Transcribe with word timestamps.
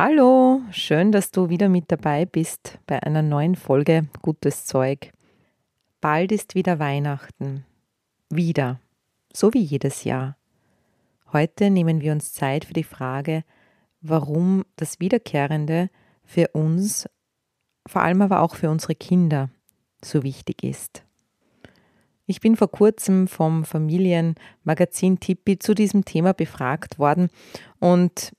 Hallo, 0.00 0.62
schön, 0.70 1.10
dass 1.10 1.32
du 1.32 1.48
wieder 1.48 1.68
mit 1.68 1.90
dabei 1.90 2.24
bist 2.24 2.78
bei 2.86 3.02
einer 3.02 3.20
neuen 3.20 3.56
Folge 3.56 4.06
Gutes 4.22 4.64
Zeug. 4.64 5.10
Bald 6.00 6.30
ist 6.30 6.54
wieder 6.54 6.78
Weihnachten. 6.78 7.64
Wieder. 8.30 8.78
So 9.32 9.52
wie 9.54 9.60
jedes 9.60 10.04
Jahr. 10.04 10.36
Heute 11.32 11.70
nehmen 11.70 12.00
wir 12.00 12.12
uns 12.12 12.32
Zeit 12.32 12.64
für 12.64 12.74
die 12.74 12.84
Frage, 12.84 13.42
warum 14.00 14.64
das 14.76 15.00
Wiederkehrende 15.00 15.90
für 16.22 16.46
uns, 16.52 17.08
vor 17.84 18.02
allem 18.02 18.22
aber 18.22 18.42
auch 18.42 18.54
für 18.54 18.70
unsere 18.70 18.94
Kinder, 18.94 19.50
so 20.00 20.22
wichtig 20.22 20.62
ist. 20.62 21.02
Ich 22.24 22.40
bin 22.40 22.54
vor 22.54 22.70
kurzem 22.70 23.26
vom 23.26 23.64
Familienmagazin 23.64 25.18
Tippi 25.18 25.58
zu 25.58 25.74
diesem 25.74 26.04
Thema 26.04 26.34
befragt 26.34 27.00
worden 27.00 27.30
und 27.80 28.32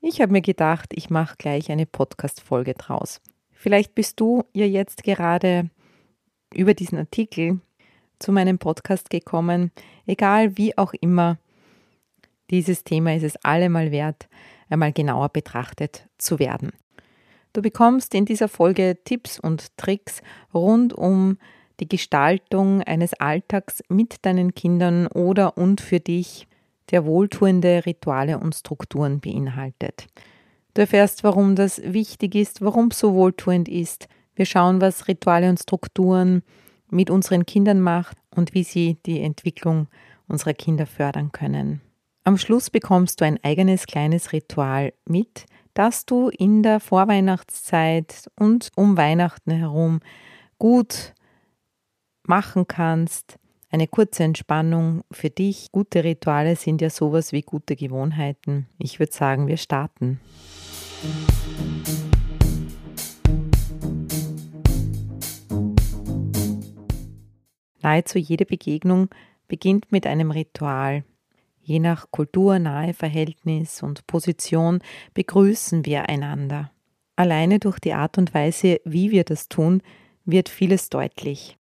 ich 0.00 0.20
habe 0.20 0.32
mir 0.32 0.40
gedacht, 0.40 0.90
ich 0.94 1.10
mache 1.10 1.36
gleich 1.38 1.70
eine 1.70 1.86
Podcast-Folge 1.86 2.74
draus. 2.74 3.20
Vielleicht 3.52 3.94
bist 3.94 4.18
du 4.20 4.44
ja 4.54 4.64
jetzt 4.64 5.02
gerade 5.02 5.70
über 6.54 6.74
diesen 6.74 6.98
Artikel 6.98 7.60
zu 8.18 8.32
meinem 8.32 8.58
Podcast 8.58 9.10
gekommen. 9.10 9.70
Egal 10.06 10.56
wie 10.56 10.76
auch 10.78 10.94
immer, 11.00 11.38
dieses 12.50 12.84
Thema 12.84 13.14
ist 13.14 13.22
es 13.22 13.36
allemal 13.44 13.90
wert, 13.90 14.28
einmal 14.68 14.92
genauer 14.92 15.28
betrachtet 15.28 16.08
zu 16.18 16.38
werden. 16.38 16.72
Du 17.52 17.62
bekommst 17.62 18.14
in 18.14 18.24
dieser 18.24 18.48
Folge 18.48 18.98
Tipps 19.04 19.38
und 19.38 19.76
Tricks 19.76 20.22
rund 20.54 20.92
um 20.92 21.38
die 21.80 21.88
Gestaltung 21.88 22.82
eines 22.82 23.14
Alltags 23.14 23.82
mit 23.88 24.24
deinen 24.24 24.54
Kindern 24.54 25.06
oder 25.08 25.56
und 25.56 25.80
für 25.80 26.00
dich, 26.00 26.46
der 26.90 27.04
wohltuende 27.04 27.84
Rituale 27.86 28.38
und 28.38 28.54
Strukturen 28.54 29.20
beinhaltet. 29.20 30.06
Du 30.74 30.82
erfährst, 30.82 31.24
warum 31.24 31.56
das 31.56 31.80
wichtig 31.84 32.34
ist, 32.34 32.60
warum 32.60 32.88
es 32.88 32.98
so 32.98 33.14
wohltuend 33.14 33.68
ist, 33.68 34.08
wir 34.34 34.46
schauen, 34.46 34.80
was 34.80 35.08
Rituale 35.08 35.50
und 35.50 35.60
Strukturen 35.60 36.42
mit 36.90 37.10
unseren 37.10 37.44
Kindern 37.44 37.80
macht 37.80 38.16
und 38.34 38.54
wie 38.54 38.64
sie 38.64 38.98
die 39.04 39.20
Entwicklung 39.20 39.88
unserer 40.28 40.54
Kinder 40.54 40.86
fördern 40.86 41.32
können. 41.32 41.80
Am 42.24 42.38
Schluss 42.38 42.70
bekommst 42.70 43.20
du 43.20 43.24
ein 43.24 43.42
eigenes 43.42 43.86
kleines 43.86 44.32
Ritual 44.32 44.92
mit, 45.04 45.46
das 45.74 46.06
du 46.06 46.28
in 46.28 46.62
der 46.62 46.80
Vorweihnachtszeit 46.80 48.30
und 48.38 48.70
um 48.76 48.96
Weihnachten 48.96 49.50
herum 49.50 50.00
gut 50.58 51.14
machen 52.22 52.66
kannst. 52.68 53.39
Eine 53.72 53.86
kurze 53.86 54.24
Entspannung 54.24 55.04
für 55.12 55.30
dich. 55.30 55.70
Gute 55.70 56.02
Rituale 56.02 56.56
sind 56.56 56.80
ja 56.80 56.90
sowas 56.90 57.30
wie 57.30 57.42
gute 57.42 57.76
Gewohnheiten. 57.76 58.66
Ich 58.78 58.98
würde 58.98 59.12
sagen, 59.12 59.46
wir 59.46 59.58
starten. 59.58 60.18
Nahezu 67.80 68.18
jede 68.18 68.44
Begegnung 68.44 69.08
beginnt 69.46 69.92
mit 69.92 70.04
einem 70.04 70.32
Ritual. 70.32 71.04
Je 71.62 71.78
nach 71.78 72.10
kulturnahe 72.10 72.92
Verhältnis 72.92 73.84
und 73.84 74.04
Position 74.08 74.80
begrüßen 75.14 75.86
wir 75.86 76.08
einander. 76.08 76.72
Alleine 77.14 77.60
durch 77.60 77.78
die 77.78 77.92
Art 77.92 78.18
und 78.18 78.34
Weise, 78.34 78.80
wie 78.84 79.12
wir 79.12 79.22
das 79.22 79.48
tun, 79.48 79.80
wird 80.24 80.48
vieles 80.48 80.88
deutlich. 80.88 81.56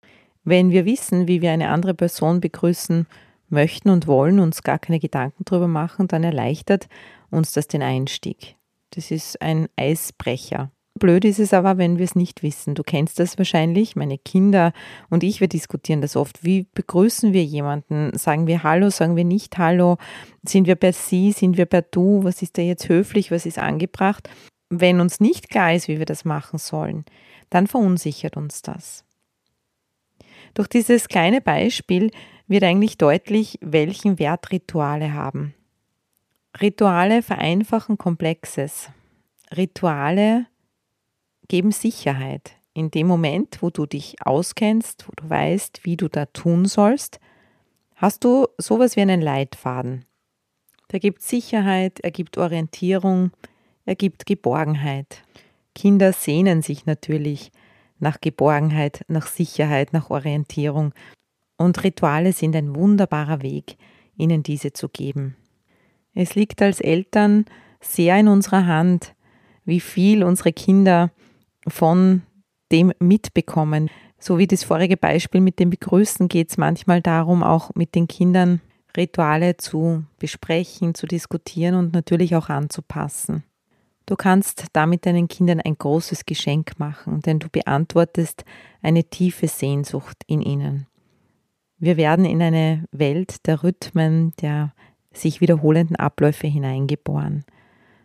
Wenn 0.49 0.71
wir 0.71 0.85
wissen, 0.85 1.27
wie 1.27 1.41
wir 1.41 1.51
eine 1.51 1.67
andere 1.67 1.93
Person 1.93 2.39
begrüßen 2.39 3.05
möchten 3.49 3.89
und 3.89 4.07
wollen, 4.07 4.39
uns 4.39 4.63
gar 4.63 4.79
keine 4.79 4.97
Gedanken 4.97 5.43
darüber 5.43 5.67
machen, 5.67 6.07
dann 6.07 6.23
erleichtert 6.23 6.87
uns 7.29 7.51
das 7.51 7.67
den 7.67 7.81
Einstieg. 7.83 8.55
Das 8.91 9.11
ist 9.11 9.41
ein 9.41 9.67
Eisbrecher. 9.75 10.71
Blöd 10.97 11.25
ist 11.25 11.39
es 11.39 11.53
aber, 11.53 11.77
wenn 11.77 11.97
wir 11.97 12.05
es 12.05 12.15
nicht 12.15 12.43
wissen. 12.43 12.75
Du 12.75 12.83
kennst 12.83 13.19
das 13.19 13.37
wahrscheinlich, 13.37 13.97
meine 13.97 14.17
Kinder 14.17 14.71
und 15.09 15.21
ich, 15.25 15.41
wir 15.41 15.49
diskutieren 15.49 15.99
das 15.99 16.15
oft. 16.15 16.45
Wie 16.45 16.65
begrüßen 16.73 17.33
wir 17.33 17.43
jemanden? 17.43 18.17
Sagen 18.17 18.47
wir 18.47 18.63
Hallo, 18.63 18.89
sagen 18.89 19.17
wir 19.17 19.25
nicht 19.25 19.57
Hallo? 19.57 19.97
Sind 20.43 20.65
wir 20.65 20.75
per 20.75 20.93
Sie, 20.93 21.33
sind 21.33 21.57
wir 21.57 21.65
per 21.65 21.81
Du? 21.81 22.23
Was 22.23 22.41
ist 22.41 22.57
da 22.57 22.61
jetzt 22.61 22.87
höflich, 22.87 23.31
was 23.31 23.45
ist 23.45 23.59
angebracht? 23.59 24.29
Wenn 24.69 25.01
uns 25.01 25.19
nicht 25.19 25.49
klar 25.49 25.73
ist, 25.73 25.89
wie 25.89 25.99
wir 25.99 26.05
das 26.05 26.23
machen 26.23 26.57
sollen, 26.57 27.03
dann 27.49 27.67
verunsichert 27.67 28.37
uns 28.37 28.61
das. 28.61 29.03
Durch 30.57 30.69
dieses 30.69 31.07
kleine 31.07 31.39
Beispiel 31.39 32.09
wird 32.47 32.63
eigentlich 32.63 32.97
deutlich, 32.97 33.59
welchen 33.61 34.17
Wert 34.17 34.51
Rituale 34.51 35.13
haben. 35.13 35.53
Rituale 36.59 37.21
vereinfachen 37.21 37.99
Komplexes. 37.99 38.89
Rituale 39.55 40.47
geben 41.47 41.71
Sicherheit. 41.71 42.53
In 42.73 42.89
dem 42.89 43.05
Moment, 43.05 43.59
wo 43.61 43.69
du 43.69 43.85
dich 43.85 44.15
auskennst, 44.25 45.07
wo 45.07 45.11
du 45.15 45.29
weißt, 45.29 45.81
wie 45.83 45.95
du 45.95 46.07
da 46.07 46.25
tun 46.25 46.65
sollst, 46.65 47.19
hast 47.95 48.23
du 48.23 48.47
sowas 48.57 48.95
wie 48.95 49.01
einen 49.01 49.21
Leitfaden. 49.21 50.05
Der 50.91 50.99
gibt 50.99 51.21
Sicherheit, 51.21 51.99
er 51.99 52.09
gibt 52.09 52.35
Orientierung, 52.39 53.29
er 53.85 53.93
gibt 53.93 54.25
Geborgenheit. 54.25 55.21
Kinder 55.75 56.13
sehnen 56.13 56.63
sich 56.63 56.87
natürlich 56.87 57.51
nach 57.99 58.21
Geborgenheit, 58.21 59.03
nach 59.07 59.27
Sicherheit, 59.27 59.93
nach 59.93 60.09
Orientierung. 60.09 60.93
Und 61.57 61.83
Rituale 61.83 62.33
sind 62.33 62.55
ein 62.55 62.75
wunderbarer 62.75 63.41
Weg, 63.41 63.77
ihnen 64.15 64.43
diese 64.43 64.73
zu 64.73 64.89
geben. 64.89 65.35
Es 66.13 66.35
liegt 66.35 66.61
als 66.61 66.79
Eltern 66.79 67.45
sehr 67.79 68.19
in 68.19 68.27
unserer 68.27 68.65
Hand, 68.65 69.15
wie 69.65 69.79
viel 69.79 70.23
unsere 70.23 70.53
Kinder 70.53 71.11
von 71.67 72.23
dem 72.71 72.93
mitbekommen. 72.99 73.89
So 74.19 74.37
wie 74.37 74.47
das 74.47 74.63
vorige 74.63 74.97
Beispiel 74.97 75.41
mit 75.41 75.59
dem 75.59 75.69
Begrüßen 75.69 76.27
geht 76.27 76.49
es 76.49 76.57
manchmal 76.57 77.01
darum, 77.01 77.43
auch 77.43 77.71
mit 77.75 77.93
den 77.93 78.07
Kindern 78.07 78.61
Rituale 78.95 79.57
zu 79.57 80.05
besprechen, 80.17 80.95
zu 80.95 81.05
diskutieren 81.05 81.75
und 81.75 81.93
natürlich 81.93 82.35
auch 82.35 82.49
anzupassen. 82.49 83.43
Du 84.07 84.15
kannst 84.15 84.67
damit 84.71 85.05
deinen 85.05 85.27
Kindern 85.27 85.59
ein 85.59 85.77
großes 85.77 86.25
Geschenk 86.25 86.79
machen, 86.79 87.21
denn 87.21 87.39
du 87.39 87.49
beantwortest 87.49 88.45
eine 88.81 89.03
tiefe 89.03 89.49
Sehnsucht 89.49 90.23
in 90.27 90.41
ihnen. 90.41 90.87
Wir 91.77 91.97
werden 91.97 92.23
in 92.23 92.41
eine 92.41 92.85
Welt 92.91 93.45
der 93.45 93.63
Rhythmen, 93.63 94.33
der 94.41 94.73
sich 95.11 95.41
wiederholenden 95.41 95.97
Abläufe 95.97 96.47
hineingeboren. 96.47 97.43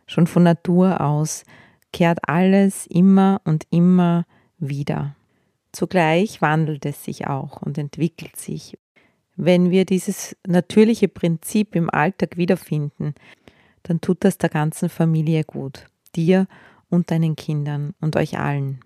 Schon 0.07 0.27
von 0.27 0.43
Natur 0.43 1.01
aus 1.01 1.45
kehrt 1.93 2.19
alles 2.29 2.87
immer 2.89 3.41
und 3.45 3.65
immer 3.71 4.27
wieder. 4.59 5.15
Zugleich 5.71 6.43
wandelt 6.43 6.85
es 6.85 7.05
sich 7.05 7.29
auch 7.29 7.63
und 7.63 7.79
entwickelt 7.79 8.37
sich. 8.37 8.77
Wenn 9.37 9.71
wir 9.71 9.85
dieses 9.85 10.37
natürliche 10.47 11.09
Prinzip 11.09 11.75
im 11.77 11.89
Alltag 11.89 12.37
wiederfinden, 12.37 13.15
dann 13.83 14.01
tut 14.01 14.25
das 14.25 14.39
der 14.39 14.51
ganzen 14.51 14.89
Familie 14.89 15.45
gut, 15.45 15.87
dir 16.15 16.47
und 16.89 17.11
deinen 17.11 17.37
Kindern 17.37 17.95
und 18.01 18.17
euch 18.17 18.39
allen. 18.39 18.81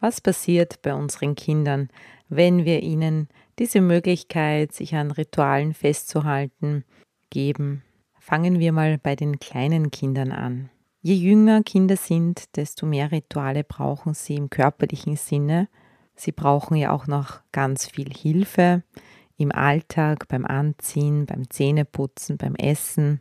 Was 0.00 0.20
passiert 0.20 0.82
bei 0.82 0.94
unseren 0.94 1.34
Kindern, 1.34 1.88
wenn 2.28 2.64
wir 2.64 2.82
ihnen 2.82 3.28
diese 3.58 3.80
Möglichkeit, 3.80 4.72
sich 4.72 4.94
an 4.94 5.10
Ritualen 5.10 5.74
festzuhalten, 5.74 6.84
geben? 7.30 7.82
Fangen 8.18 8.58
wir 8.58 8.72
mal 8.72 8.98
bei 8.98 9.16
den 9.16 9.38
kleinen 9.38 9.90
Kindern 9.90 10.32
an. 10.32 10.70
Je 11.00 11.14
jünger 11.14 11.62
Kinder 11.62 11.96
sind, 11.96 12.56
desto 12.56 12.84
mehr 12.84 13.12
Rituale 13.12 13.62
brauchen 13.62 14.14
sie 14.14 14.34
im 14.34 14.50
körperlichen 14.50 15.16
Sinne. 15.16 15.68
Sie 16.16 16.32
brauchen 16.32 16.76
ja 16.76 16.90
auch 16.90 17.06
noch 17.06 17.40
ganz 17.52 17.86
viel 17.86 18.12
Hilfe 18.12 18.82
im 19.36 19.52
Alltag, 19.52 20.26
beim 20.28 20.44
Anziehen, 20.44 21.26
beim 21.26 21.48
Zähneputzen, 21.48 22.38
beim 22.38 22.56
Essen. 22.56 23.20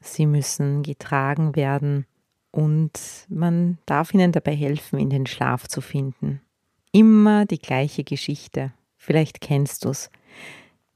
Sie 0.00 0.26
müssen 0.26 0.82
getragen 0.82 1.54
werden 1.56 2.06
und 2.50 3.26
man 3.28 3.78
darf 3.86 4.12
ihnen 4.14 4.32
dabei 4.32 4.54
helfen, 4.54 4.98
in 4.98 5.10
den 5.10 5.26
Schlaf 5.26 5.68
zu 5.68 5.80
finden. 5.80 6.40
Immer 6.92 7.46
die 7.46 7.58
gleiche 7.58 8.02
Geschichte. 8.02 8.72
Vielleicht 8.96 9.40
kennst 9.40 9.84
du's. 9.84 10.10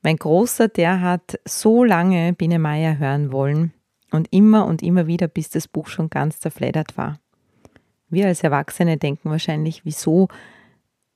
Mein 0.02 0.16
Großer, 0.16 0.68
der 0.68 1.00
hat 1.00 1.38
so 1.46 1.84
lange 1.84 2.32
Biene 2.32 2.58
Meier 2.58 2.98
hören 2.98 3.32
wollen, 3.32 3.72
Und 4.10 4.32
immer 4.32 4.66
und 4.66 4.80
immer 4.82 5.08
wieder, 5.08 5.26
bis 5.26 5.50
das 5.50 5.66
Buch 5.66 5.88
schon 5.88 6.08
ganz 6.08 6.38
zerfleddert 6.38 6.96
war. 6.96 7.18
Wir 8.08 8.26
als 8.26 8.44
Erwachsene 8.44 8.96
denken 8.96 9.30
wahrscheinlich, 9.30 9.84
wieso 9.84 10.28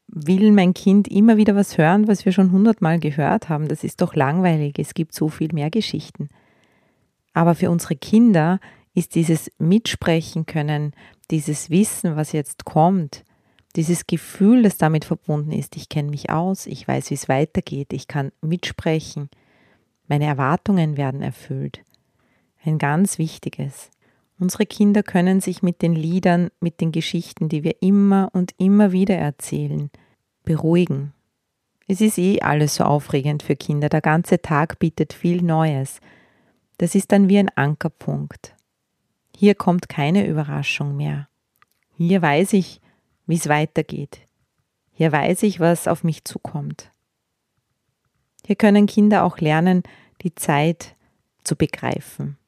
will 0.08 0.50
mein 0.50 0.74
Kind 0.74 1.06
immer 1.06 1.36
wieder 1.36 1.54
was 1.54 1.78
hören, 1.78 2.08
was 2.08 2.24
wir 2.24 2.32
schon 2.32 2.50
hundertmal 2.50 2.98
gehört 2.98 3.48
haben? 3.48 3.68
Das 3.68 3.84
ist 3.84 4.00
doch 4.00 4.16
langweilig. 4.16 4.78
Es 4.78 4.94
gibt 4.94 5.14
so 5.14 5.28
viel 5.28 5.52
mehr 5.52 5.70
Geschichten. 5.70 6.28
Aber 7.38 7.54
für 7.54 7.70
unsere 7.70 7.94
Kinder 7.94 8.58
ist 8.94 9.14
dieses 9.14 9.48
Mitsprechen 9.58 10.44
können, 10.44 10.92
dieses 11.30 11.70
Wissen, 11.70 12.16
was 12.16 12.32
jetzt 12.32 12.64
kommt, 12.64 13.22
dieses 13.76 14.08
Gefühl, 14.08 14.64
das 14.64 14.76
damit 14.76 15.04
verbunden 15.04 15.52
ist, 15.52 15.76
ich 15.76 15.88
kenne 15.88 16.10
mich 16.10 16.30
aus, 16.30 16.66
ich 16.66 16.88
weiß, 16.88 17.10
wie 17.10 17.14
es 17.14 17.28
weitergeht, 17.28 17.92
ich 17.92 18.08
kann 18.08 18.32
mitsprechen, 18.40 19.30
meine 20.08 20.24
Erwartungen 20.24 20.96
werden 20.96 21.22
erfüllt. 21.22 21.84
Ein 22.64 22.78
ganz 22.78 23.18
wichtiges. 23.18 23.92
Unsere 24.40 24.66
Kinder 24.66 25.04
können 25.04 25.40
sich 25.40 25.62
mit 25.62 25.80
den 25.80 25.94
Liedern, 25.94 26.50
mit 26.58 26.80
den 26.80 26.90
Geschichten, 26.90 27.48
die 27.48 27.62
wir 27.62 27.76
immer 27.80 28.30
und 28.32 28.52
immer 28.58 28.90
wieder 28.90 29.14
erzählen, 29.14 29.90
beruhigen. 30.42 31.12
Es 31.86 32.00
ist 32.00 32.18
eh 32.18 32.40
alles 32.40 32.74
so 32.74 32.82
aufregend 32.82 33.44
für 33.44 33.54
Kinder, 33.54 33.88
der 33.88 34.00
ganze 34.00 34.42
Tag 34.42 34.80
bietet 34.80 35.12
viel 35.12 35.40
Neues. 35.40 36.00
Das 36.78 36.94
ist 36.94 37.12
dann 37.12 37.28
wie 37.28 37.38
ein 37.38 37.50
Ankerpunkt. 37.50 38.54
Hier 39.36 39.54
kommt 39.54 39.88
keine 39.88 40.26
Überraschung 40.26 40.96
mehr. 40.96 41.28
Hier 41.96 42.22
weiß 42.22 42.54
ich, 42.54 42.80
wie 43.26 43.36
es 43.36 43.48
weitergeht. 43.48 44.20
Hier 44.92 45.12
weiß 45.12 45.42
ich, 45.42 45.60
was 45.60 45.86
auf 45.86 46.02
mich 46.02 46.24
zukommt. 46.24 46.90
Hier 48.46 48.56
können 48.56 48.86
Kinder 48.86 49.24
auch 49.24 49.38
lernen, 49.38 49.82
die 50.22 50.34
Zeit 50.34 50.96
zu 51.44 51.54
begreifen. 51.54 52.38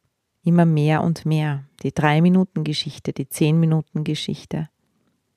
Immer 0.43 0.65
mehr 0.65 1.03
und 1.03 1.27
mehr. 1.27 1.65
Die 1.83 1.93
Drei-Minuten-Geschichte, 1.93 3.13
die 3.13 3.29
Zehn-Minuten-Geschichte. 3.29 4.69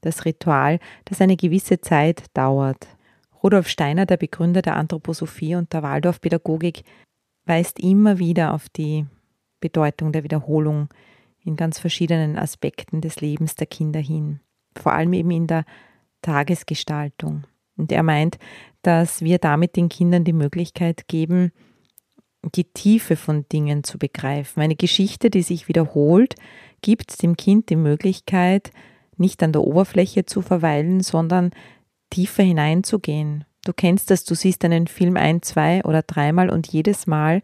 Das 0.01 0.25
Ritual, 0.25 0.80
das 1.06 1.22
eine 1.22 1.36
gewisse 1.36 1.81
Zeit 1.81 2.25
dauert. 2.34 2.88
Rudolf 3.44 3.68
Steiner, 3.68 4.06
der 4.06 4.18
Begründer 4.18 4.62
der 4.62 4.75
Anthroposophie 4.75 5.56
und 5.56 5.74
der 5.74 5.84
Waldorfpädagogik, 5.84 6.84
weist 7.45 7.80
immer 7.80 8.19
wieder 8.19 8.54
auf 8.54 8.69
die 8.69 9.06
Bedeutung 9.60 10.12
der 10.12 10.24
Wiederholung 10.24 10.90
in 11.44 11.56
ganz 11.56 11.80
verschiedenen 11.80 12.38
Aspekten 12.38 13.01
des 13.01 13.22
Lebens 13.22 13.56
der 13.56 13.68
Kinder 13.68 14.00
hin, 14.00 14.40
vor 14.78 14.94
allem 14.94 15.13
eben 15.13 15.31
in 15.31 15.48
der 15.48 15.66
Tagesgestaltung. 16.22 17.44
Und 17.75 17.92
er 17.92 18.04
meint, 18.04 18.38
dass 18.81 19.22
wir 19.22 19.40
damit 19.40 19.75
den 19.75 19.90
Kindern 19.90 20.24
die 20.24 20.34
Möglichkeit 20.34 21.07
geben, 21.07 21.51
die 22.56 22.66
Tiefe 22.66 23.16
von 23.16 23.48
Dingen 23.50 23.84
zu 23.84 23.98
begreifen. 23.98 24.62
Eine 24.62 24.75
Geschichte, 24.75 25.30
die 25.30 25.42
sich 25.42 25.68
wiederholt, 25.68 26.36
gibt 26.81 27.22
dem 27.24 27.38
Kind 27.38 27.69
die 27.69 27.75
Möglichkeit, 27.75 28.72
nicht 29.18 29.42
an 29.44 29.54
der 29.54 29.63
Oberfläche 29.63 30.25
zu 30.25 30.42
verweilen, 30.42 31.01
sondern 31.01 31.51
tiefer 32.10 32.44
hineinzugehen. 32.44 33.46
Du 33.65 33.71
kennst 33.74 34.12
das, 34.12 34.25
du 34.25 34.36
siehst 34.36 34.65
einen 34.65 34.88
Film 34.88 35.15
ein, 35.15 35.42
zwei 35.42 35.83
oder 35.83 36.01
dreimal 36.01 36.50
und 36.50 36.68
jedes 36.68 37.07
Mal 37.07 37.42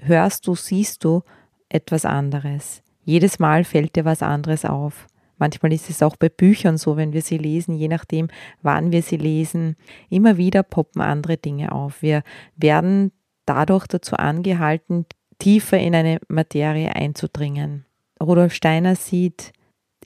hörst 0.00 0.46
du, 0.46 0.54
siehst 0.54 1.04
du 1.04 1.22
etwas 1.68 2.04
anderes. 2.04 2.82
Jedes 3.04 3.38
Mal 3.38 3.64
fällt 3.64 3.96
dir 3.96 4.04
was 4.04 4.22
anderes 4.22 4.64
auf. 4.64 5.06
Manchmal 5.38 5.72
ist 5.72 5.88
es 5.88 6.02
auch 6.02 6.16
bei 6.16 6.28
Büchern 6.28 6.78
so, 6.78 6.96
wenn 6.96 7.12
wir 7.12 7.22
sie 7.22 7.38
lesen, 7.38 7.74
je 7.74 7.88
nachdem, 7.88 8.28
wann 8.62 8.90
wir 8.90 9.02
sie 9.02 9.16
lesen. 9.16 9.76
Immer 10.10 10.36
wieder 10.36 10.64
poppen 10.64 11.00
andere 11.00 11.36
Dinge 11.36 11.70
auf. 11.70 12.02
Wir 12.02 12.22
werden 12.56 13.12
dadurch 13.46 13.86
dazu 13.86 14.16
angehalten, 14.16 15.06
tiefer 15.38 15.78
in 15.78 15.94
eine 15.94 16.18
Materie 16.28 16.94
einzudringen. 16.94 17.84
Rudolf 18.20 18.52
Steiner 18.52 18.96
sieht 18.96 19.52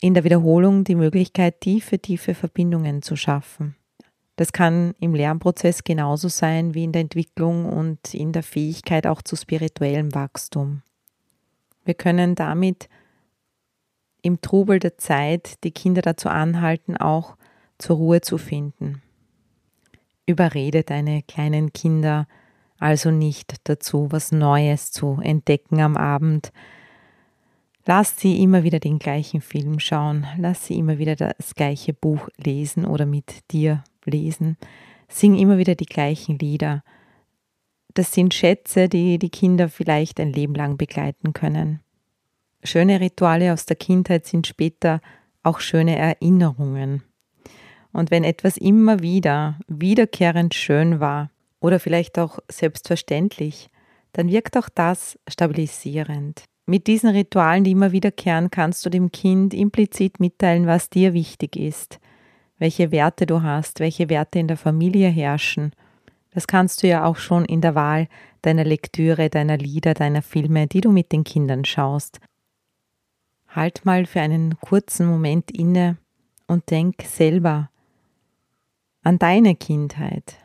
in 0.01 0.13
der 0.13 0.25
Wiederholung 0.25 0.85
die 0.85 0.95
Möglichkeit, 0.95 1.63
tiefe, 1.63 1.99
tiefe 1.99 2.35
Verbindungen 2.35 3.01
zu 3.01 3.17
schaffen. 3.17 3.77
Das 4.43 4.53
kann 4.53 4.97
im 4.99 5.15
Lernprozess 5.15 5.85
genauso 5.85 6.27
sein 6.27 6.75
wie 6.75 6.83
in 6.83 6.91
der 6.91 7.03
Entwicklung 7.03 7.65
und 7.65 8.13
in 8.13 8.33
der 8.33 8.43
Fähigkeit 8.43 9.07
auch 9.07 9.23
zu 9.23 9.37
spirituellem 9.37 10.17
Wachstum. 10.17 10.83
Wir 11.85 11.95
können 11.95 12.35
damit 12.35 12.89
im 14.21 14.41
Trubel 14.41 14.81
der 14.81 14.99
Zeit 14.99 15.63
die 15.63 15.71
Kinder 15.71 16.03
dazu 16.03 16.29
anhalten, 16.29 16.97
auch 16.97 17.37
zur 17.79 17.99
Ruhe 17.99 18.21
zu 18.21 18.37
finden. 18.37 19.01
Überrede 20.27 20.83
deine 20.83 21.23
kleinen 21.23 21.73
Kinder 21.73 22.27
also 22.81 23.13
nicht 23.13 23.55
dazu, 23.69 24.09
was 24.11 24.33
Neues 24.33 24.91
zu 24.91 25.21
entdecken 25.23 25.81
am 25.81 25.97
Abend. 25.97 26.53
Lass 27.87 28.19
sie 28.19 28.43
immer 28.43 28.65
wieder 28.65 28.81
den 28.81 28.99
gleichen 28.99 29.41
Film 29.41 29.79
schauen, 29.79 30.27
lass 30.37 30.67
sie 30.67 30.79
immer 30.79 30.99
wieder 30.99 31.15
das 31.15 31.55
gleiche 31.55 31.93
Buch 31.93 32.29
lesen 32.39 32.85
oder 32.85 33.07
mit 33.07 33.53
dir 33.53 33.85
lesen. 34.05 34.57
Sing 35.09 35.37
immer 35.37 35.59
wieder 35.59 35.75
die 35.75 35.87
gleichen 35.87 36.39
Lieder 36.39 36.83
das 37.95 38.13
sind 38.13 38.35
Schätze, 38.35 38.89
die 38.89 39.19
die 39.19 39.31
Kinder 39.31 39.69
vielleicht 39.69 40.19
ein 40.21 40.33
Leben 40.33 40.55
lang 40.55 40.77
begleiten 40.77 41.33
können. 41.33 41.81
Schöne 42.65 43.01
Rituale 43.01 43.53
aus 43.53 43.67
der 43.67 43.77
Kindheit 43.77 44.27
sind 44.27 44.47
später 44.47 45.01
auch 45.43 45.61
schöne 45.61 45.97
Erinnerungen. 45.97 47.03
Und 47.93 48.11
wenn 48.11 48.25
etwas 48.25 48.57
immer 48.57 49.01
wieder 49.01 49.59
wiederkehrend 49.67 50.55
schön 50.55 51.01
war 51.01 51.31
oder 51.61 51.81
vielleicht 51.81 52.19
auch 52.19 52.39
selbstverständlich, 52.49 53.69
dann 54.13 54.31
wirkt 54.31 54.57
auch 54.57 54.69
das 54.69 55.19
stabilisierend. 55.29 56.45
Mit 56.65 56.87
diesen 56.87 57.11
Ritualen, 57.11 57.65
die 57.65 57.73
immer 57.73 57.93
wiederkehren, 57.93 58.51
kannst 58.51 58.87
du 58.87 58.91
dem 58.91 59.11
Kind 59.11 59.53
implizit 59.53 60.21
mitteilen, 60.21 60.67
was 60.67 60.89
dir 60.89 61.13
wichtig 61.13 61.57
ist, 61.57 61.99
welche 62.63 62.93
Werte 62.93 63.27
du 63.27 63.43
hast, 63.43 63.81
welche 63.81 64.09
Werte 64.09 64.39
in 64.39 64.49
der 64.49 64.57
Familie 64.57 65.11
herrschen 65.11 65.73
das 66.33 66.47
kannst 66.47 66.83
du 66.83 66.89
ja 66.89 67.05
auch 67.05 67.17
schon 67.17 67.45
in 67.45 67.61
der 67.61 67.75
Wahl 67.75 68.09
deiner 68.41 68.65
Lektüre, 68.65 69.29
deiner 69.31 69.59
Lieder, 69.59 69.95
deiner 69.95 70.23
Filme, 70.23 70.67
die 70.67 70.81
du 70.81 70.91
mit 70.91 71.13
den 71.13 71.25
Kindern 71.25 71.65
schaust. 71.65 72.21
Halt 73.49 73.85
mal 73.85 74.07
für 74.07 74.21
einen 74.21 74.59
kurzen 74.59 75.07
Moment 75.07 75.51
inne 75.51 75.99
und 76.47 76.71
denk 76.71 77.03
selber 77.03 77.71
an 79.03 79.19
deine 79.19 79.55
Kindheit. 79.55 80.39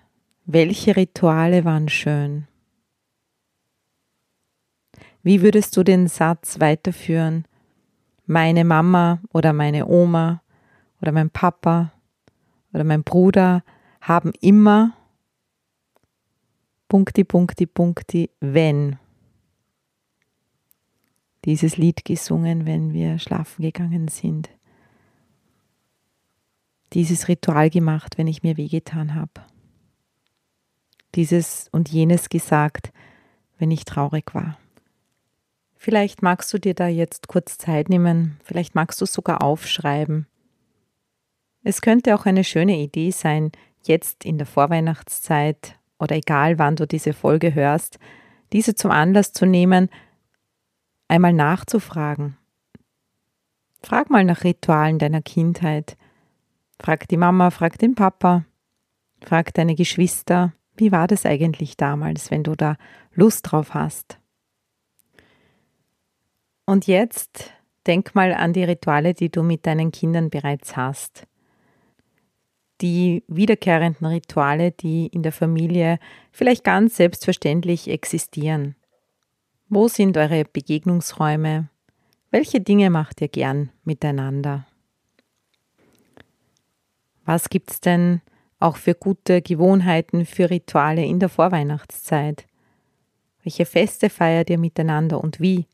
Welche 0.45 0.95
Rituale 0.95 1.63
waren 1.63 1.89
schön? 1.89 2.47
Wie 5.23 5.41
würdest 5.41 5.75
du 5.77 5.83
den 5.83 6.07
Satz 6.07 6.59
weiterführen? 6.59 7.45
Meine 8.25 8.65
Mama 8.65 9.21
oder 9.31 9.53
meine 9.53 9.87
Oma 9.87 10.41
oder 11.01 11.13
mein 11.13 11.29
Papa 11.29 11.91
oder 12.77 12.83
mein 12.83 13.03
Bruder 13.03 13.63
haben 14.01 14.33
immer 14.39 14.93
Punkti, 16.87 17.23
Punkti, 17.23 17.65
Punkti, 17.65 18.29
wenn 18.39 18.99
dieses 21.43 21.77
Lied 21.77 22.05
gesungen, 22.05 22.67
wenn 22.67 22.93
wir 22.93 23.17
schlafen 23.17 23.63
gegangen 23.63 24.09
sind. 24.09 24.51
Dieses 26.93 27.27
Ritual 27.27 27.71
gemacht, 27.71 28.19
wenn 28.19 28.27
ich 28.27 28.43
mir 28.43 28.57
wehgetan 28.57 29.15
habe. 29.15 29.41
Dieses 31.15 31.67
und 31.71 31.89
jenes 31.89 32.29
gesagt, 32.29 32.93
wenn 33.57 33.71
ich 33.71 33.85
traurig 33.85 34.35
war. 34.35 34.59
Vielleicht 35.77 36.21
magst 36.21 36.53
du 36.53 36.59
dir 36.59 36.75
da 36.75 36.87
jetzt 36.87 37.27
kurz 37.27 37.57
Zeit 37.57 37.89
nehmen, 37.89 38.39
vielleicht 38.43 38.75
magst 38.75 39.01
du 39.01 39.05
es 39.05 39.13
sogar 39.13 39.41
aufschreiben. 39.41 40.27
Es 41.63 41.81
könnte 41.81 42.15
auch 42.15 42.25
eine 42.25 42.43
schöne 42.43 42.77
Idee 42.77 43.11
sein, 43.11 43.51
jetzt 43.83 44.25
in 44.25 44.37
der 44.37 44.47
Vorweihnachtszeit 44.47 45.77
oder 45.99 46.15
egal 46.15 46.59
wann 46.59 46.75
du 46.75 46.85
diese 46.85 47.13
Folge 47.13 47.55
hörst, 47.55 47.99
diese 48.53 48.75
zum 48.75 48.91
Anlass 48.91 49.33
zu 49.33 49.45
nehmen, 49.45 49.89
einmal 51.07 51.33
nachzufragen. 51.33 52.37
Frag 53.81 54.09
mal 54.09 54.23
nach 54.23 54.43
Ritualen 54.43 54.99
deiner 54.99 55.21
Kindheit. 55.21 55.97
Frag 56.79 57.07
die 57.07 57.17
Mama, 57.17 57.51
frag 57.51 57.77
den 57.79 57.95
Papa, 57.95 58.45
frag 59.21 59.53
deine 59.53 59.75
Geschwister, 59.75 60.53
wie 60.75 60.91
war 60.91 61.07
das 61.07 61.25
eigentlich 61.25 61.77
damals, 61.77 62.29
wenn 62.29 62.43
du 62.43 62.55
da 62.55 62.77
Lust 63.13 63.51
drauf 63.51 63.73
hast. 63.73 64.19
Und 66.65 66.85
jetzt 66.85 67.51
denk 67.87 68.13
mal 68.13 68.33
an 68.33 68.53
die 68.53 68.63
Rituale, 68.63 69.13
die 69.13 69.29
du 69.29 69.41
mit 69.41 69.65
deinen 69.65 69.91
Kindern 69.91 70.29
bereits 70.29 70.75
hast 70.75 71.25
die 72.81 73.23
wiederkehrenden 73.27 74.07
Rituale, 74.07 74.71
die 74.71 75.07
in 75.07 75.23
der 75.23 75.31
Familie 75.31 75.99
vielleicht 76.31 76.63
ganz 76.63 76.97
selbstverständlich 76.97 77.89
existieren. 77.89 78.75
Wo 79.69 79.87
sind 79.87 80.17
eure 80.17 80.45
Begegnungsräume? 80.45 81.69
Welche 82.31 82.61
Dinge 82.61 82.89
macht 82.89 83.21
ihr 83.21 83.27
gern 83.27 83.71
miteinander? 83.83 84.67
Was 87.25 87.49
gibt 87.49 87.71
es 87.71 87.81
denn 87.81 88.21
auch 88.59 88.77
für 88.77 88.95
gute 88.95 89.41
Gewohnheiten, 89.41 90.25
für 90.25 90.49
Rituale 90.49 91.03
in 91.03 91.19
der 91.19 91.29
Vorweihnachtszeit? 91.29 92.45
Welche 93.43 93.65
Feste 93.65 94.09
feiert 94.09 94.49
ihr 94.49 94.57
miteinander 94.57 95.21
und 95.21 95.39
wie? 95.39 95.67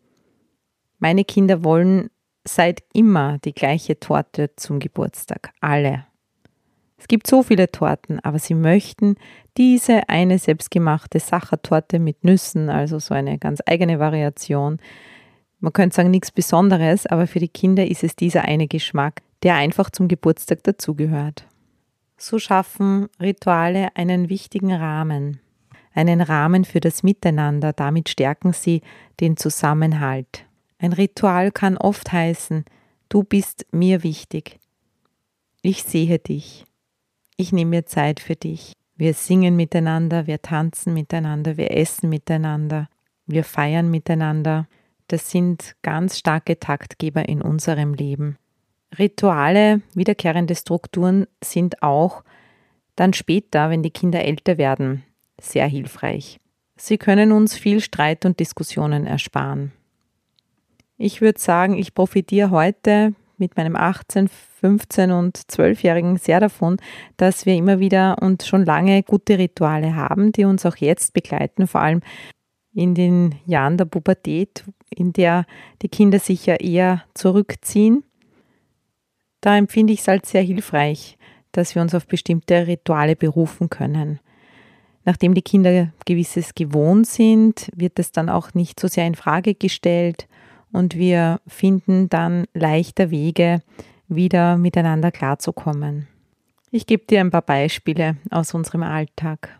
Meine 1.00 1.26
Kinder 1.26 1.64
wollen 1.64 2.10
seit 2.46 2.84
immer 2.94 3.38
die 3.40 3.54
gleiche 3.54 4.00
Torte 4.00 4.56
zum 4.56 4.80
Geburtstag. 4.80 5.54
Alle. 5.62 6.06
Es 7.04 7.10
gibt 7.10 7.28
so 7.28 7.44
viele 7.44 7.70
Torten, 7.70 8.22
aber 8.22 8.40
sie 8.40 8.54
möchten 8.54 9.18
diese 9.58 10.08
eine 10.08 10.40
selbstgemachte 10.40 11.20
Sachertorte 11.20 12.00
mit 12.00 12.24
Nüssen, 12.24 12.70
also 12.70 12.98
so 12.98 13.14
eine 13.14 13.38
ganz 13.38 13.62
eigene 13.66 14.00
Variation. 14.00 14.80
Man 15.60 15.74
könnte 15.74 15.98
sagen, 15.98 16.12
nichts 16.12 16.32
Besonderes, 16.32 17.06
aber 17.06 17.28
für 17.28 17.40
die 17.40 17.50
Kinder 17.50 17.86
ist 17.86 18.06
es 18.06 18.16
dieser 18.16 18.44
eine 18.44 18.70
Geschmack, 18.70 19.22
der 19.44 19.56
einfach 19.56 19.90
zum 19.90 20.08
Geburtstag 20.08 20.64
dazugehört. 20.64 21.46
So 22.16 22.40
schaffen 22.40 23.10
Rituale 23.20 23.90
einen 23.98 24.30
wichtigen 24.30 24.72
Rahmen, 24.72 25.42
einen 25.94 26.22
Rahmen 26.22 26.64
für 26.64 26.80
das 26.80 27.04
Miteinander, 27.04 27.74
damit 27.74 28.08
stärken 28.08 28.54
sie 28.54 28.82
den 29.20 29.36
Zusammenhalt. 29.36 30.46
Ein 30.80 30.94
Ritual 30.94 31.52
kann 31.52 31.76
oft 31.76 32.14
heißen, 32.14 32.64
du 33.10 33.24
bist 33.24 33.66
mir 33.74 34.04
wichtig, 34.04 34.62
ich 35.62 35.84
sehe 35.84 36.18
dich, 36.18 36.66
ich 37.38 37.52
nehme 37.52 37.70
mir 37.70 37.86
Zeit 37.86 38.20
für 38.20 38.36
dich. 38.36 38.74
Wir 38.96 39.14
singen 39.14 39.56
miteinander, 39.56 40.28
wir 40.28 40.42
tanzen 40.42 40.94
miteinander, 40.94 41.58
wir 41.58 41.72
essen 41.76 42.10
miteinander, 42.10 42.90
wir 43.26 43.44
feiern 43.44 43.90
miteinander. 43.90 44.68
Das 45.08 45.32
sind 45.32 45.76
ganz 45.82 46.20
starke 46.20 46.60
Taktgeber 46.60 47.28
in 47.28 47.42
unserem 47.42 47.94
Leben. 47.94 48.38
Rituale, 48.98 49.82
wiederkehrende 49.96 50.56
Strukturen 50.56 51.28
sind 51.44 51.82
auch 51.82 52.24
dann 52.96 53.14
später, 53.14 53.70
wenn 53.70 53.82
die 53.82 53.90
Kinder 53.90 54.24
älter 54.24 54.58
werden, 54.58 55.04
sehr 55.42 55.68
hilfreich. 55.68 56.40
Sie 56.76 56.98
können 56.98 57.32
uns 57.32 57.56
viel 57.56 57.82
Streit 57.82 58.26
und 58.26 58.40
Diskussionen 58.40 59.08
ersparen. 59.08 59.72
Ich 60.98 61.22
würde 61.22 61.40
sagen, 61.40 61.76
ich 61.76 61.96
profitiere 61.96 62.52
heute 62.52 63.16
mit 63.38 63.58
meinem 63.58 63.76
18, 63.76 64.28
15 64.28 65.12
und 65.12 65.38
12-Jährigen 65.38 66.18
sehr 66.18 66.40
davon, 66.40 66.78
dass 67.18 67.46
wir 67.46 67.56
immer 67.56 67.80
wieder 67.80 68.18
und 68.22 68.44
schon 68.44 68.66
lange 68.66 69.04
gute 69.04 69.38
Rituale 69.38 69.96
haben, 69.96 70.32
die 70.32 70.46
uns 70.46 70.66
auch 70.66 70.78
jetzt 70.78 71.14
begleiten, 71.14 71.68
vor 71.68 71.82
allem 71.82 72.02
in 72.74 72.96
den 72.96 73.36
Jahren 73.46 73.78
der 73.78 73.86
Pubertät, 73.86 74.64
in 74.90 75.14
der 75.14 75.46
die 75.82 75.90
Kinder 75.90 76.20
sich 76.20 76.46
ja 76.46 76.56
eher 76.56 77.04
zurückziehen. 77.14 78.04
Da 79.42 79.58
empfinde 79.58 79.94
ich 79.94 80.00
es 80.00 80.10
als 80.10 80.32
sehr 80.32 80.42
hilfreich, 80.42 81.18
dass 81.52 81.76
wir 81.76 81.82
uns 81.82 81.94
auf 81.94 82.08
bestimmte 82.08 82.66
Rituale 82.68 83.16
berufen 83.16 83.70
können. 83.70 84.20
Nachdem 85.06 85.34
die 85.34 85.42
Kinder 85.42 85.92
gewisses 86.06 86.56
gewohnt 86.56 87.08
sind, 87.08 87.70
wird 87.76 88.00
es 88.00 88.12
dann 88.12 88.30
auch 88.30 88.54
nicht 88.54 88.80
so 88.80 88.88
sehr 88.88 89.06
in 89.06 89.16
Frage 89.16 89.54
gestellt 89.54 90.28
und 90.74 90.98
wir 90.98 91.40
finden 91.48 92.10
dann 92.10 92.46
leichter 92.54 93.10
Wege, 93.12 93.62
wieder 94.10 94.58
miteinander 94.58 95.12
klarzukommen. 95.12 96.08
Ich 96.72 96.86
gebe 96.88 97.06
dir 97.06 97.22
ein 97.22 97.32
paar 97.32 97.44
Beispiele 97.44 98.18
aus 98.32 98.54
unserem 98.54 98.84
Alltag. 98.84 99.60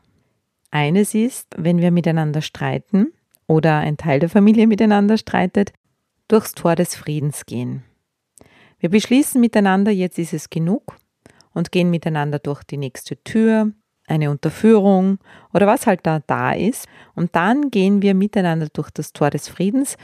Eines 0.72 1.14
ist, 1.14 1.48
wenn 1.56 1.80
wir 1.80 1.92
miteinander 1.92 2.42
streiten 2.42 3.14
oder 3.48 3.78
ein 3.78 3.96
Teil 3.98 4.20
der 4.20 4.30
Familie 4.30 4.68
miteinander 4.68 5.18
streitet, 5.18 5.72
durchs 6.28 6.54
Tor 6.54 6.76
des 6.76 6.96
Friedens 6.96 7.46
gehen. 7.46 7.84
Wir 8.80 8.90
beschließen 8.90 9.40
miteinander, 9.40 9.92
jetzt 9.92 10.18
ist 10.18 10.34
es 10.34 10.50
genug 10.50 10.98
und 11.54 11.72
gehen 11.72 11.90
miteinander 11.90 12.40
durch 12.40 12.64
die 12.64 12.78
nächste 12.78 13.16
Tür, 13.24 13.72
eine 14.08 14.32
Unterführung 14.32 15.20
oder 15.54 15.68
was 15.68 15.86
halt 15.88 16.02
da 16.04 16.20
da 16.26 16.52
ist. 16.52 16.88
Und 17.16 17.36
dann 17.36 17.70
gehen 17.70 18.02
wir 18.02 18.16
miteinander 18.16 18.68
durch 18.74 18.90
das 18.90 19.14
Tor 19.14 19.30
des 19.30 19.48
Friedens 19.48 19.98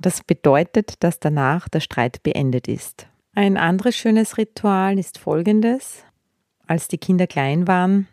das 0.00 0.22
bedeutet, 0.24 1.02
dass 1.02 1.20
danach 1.20 1.68
der 1.68 1.80
Streit 1.80 2.22
beendet 2.22 2.68
ist. 2.68 3.06
Ein 3.34 3.56
anderes 3.56 3.96
schönes 3.96 4.38
Ritual 4.38 4.98
ist 4.98 5.18
folgendes. 5.18 6.04
Als 6.66 6.88
die 6.88 6.98
Kinder 6.98 7.26
klein 7.26 7.66
waren, 7.66 8.08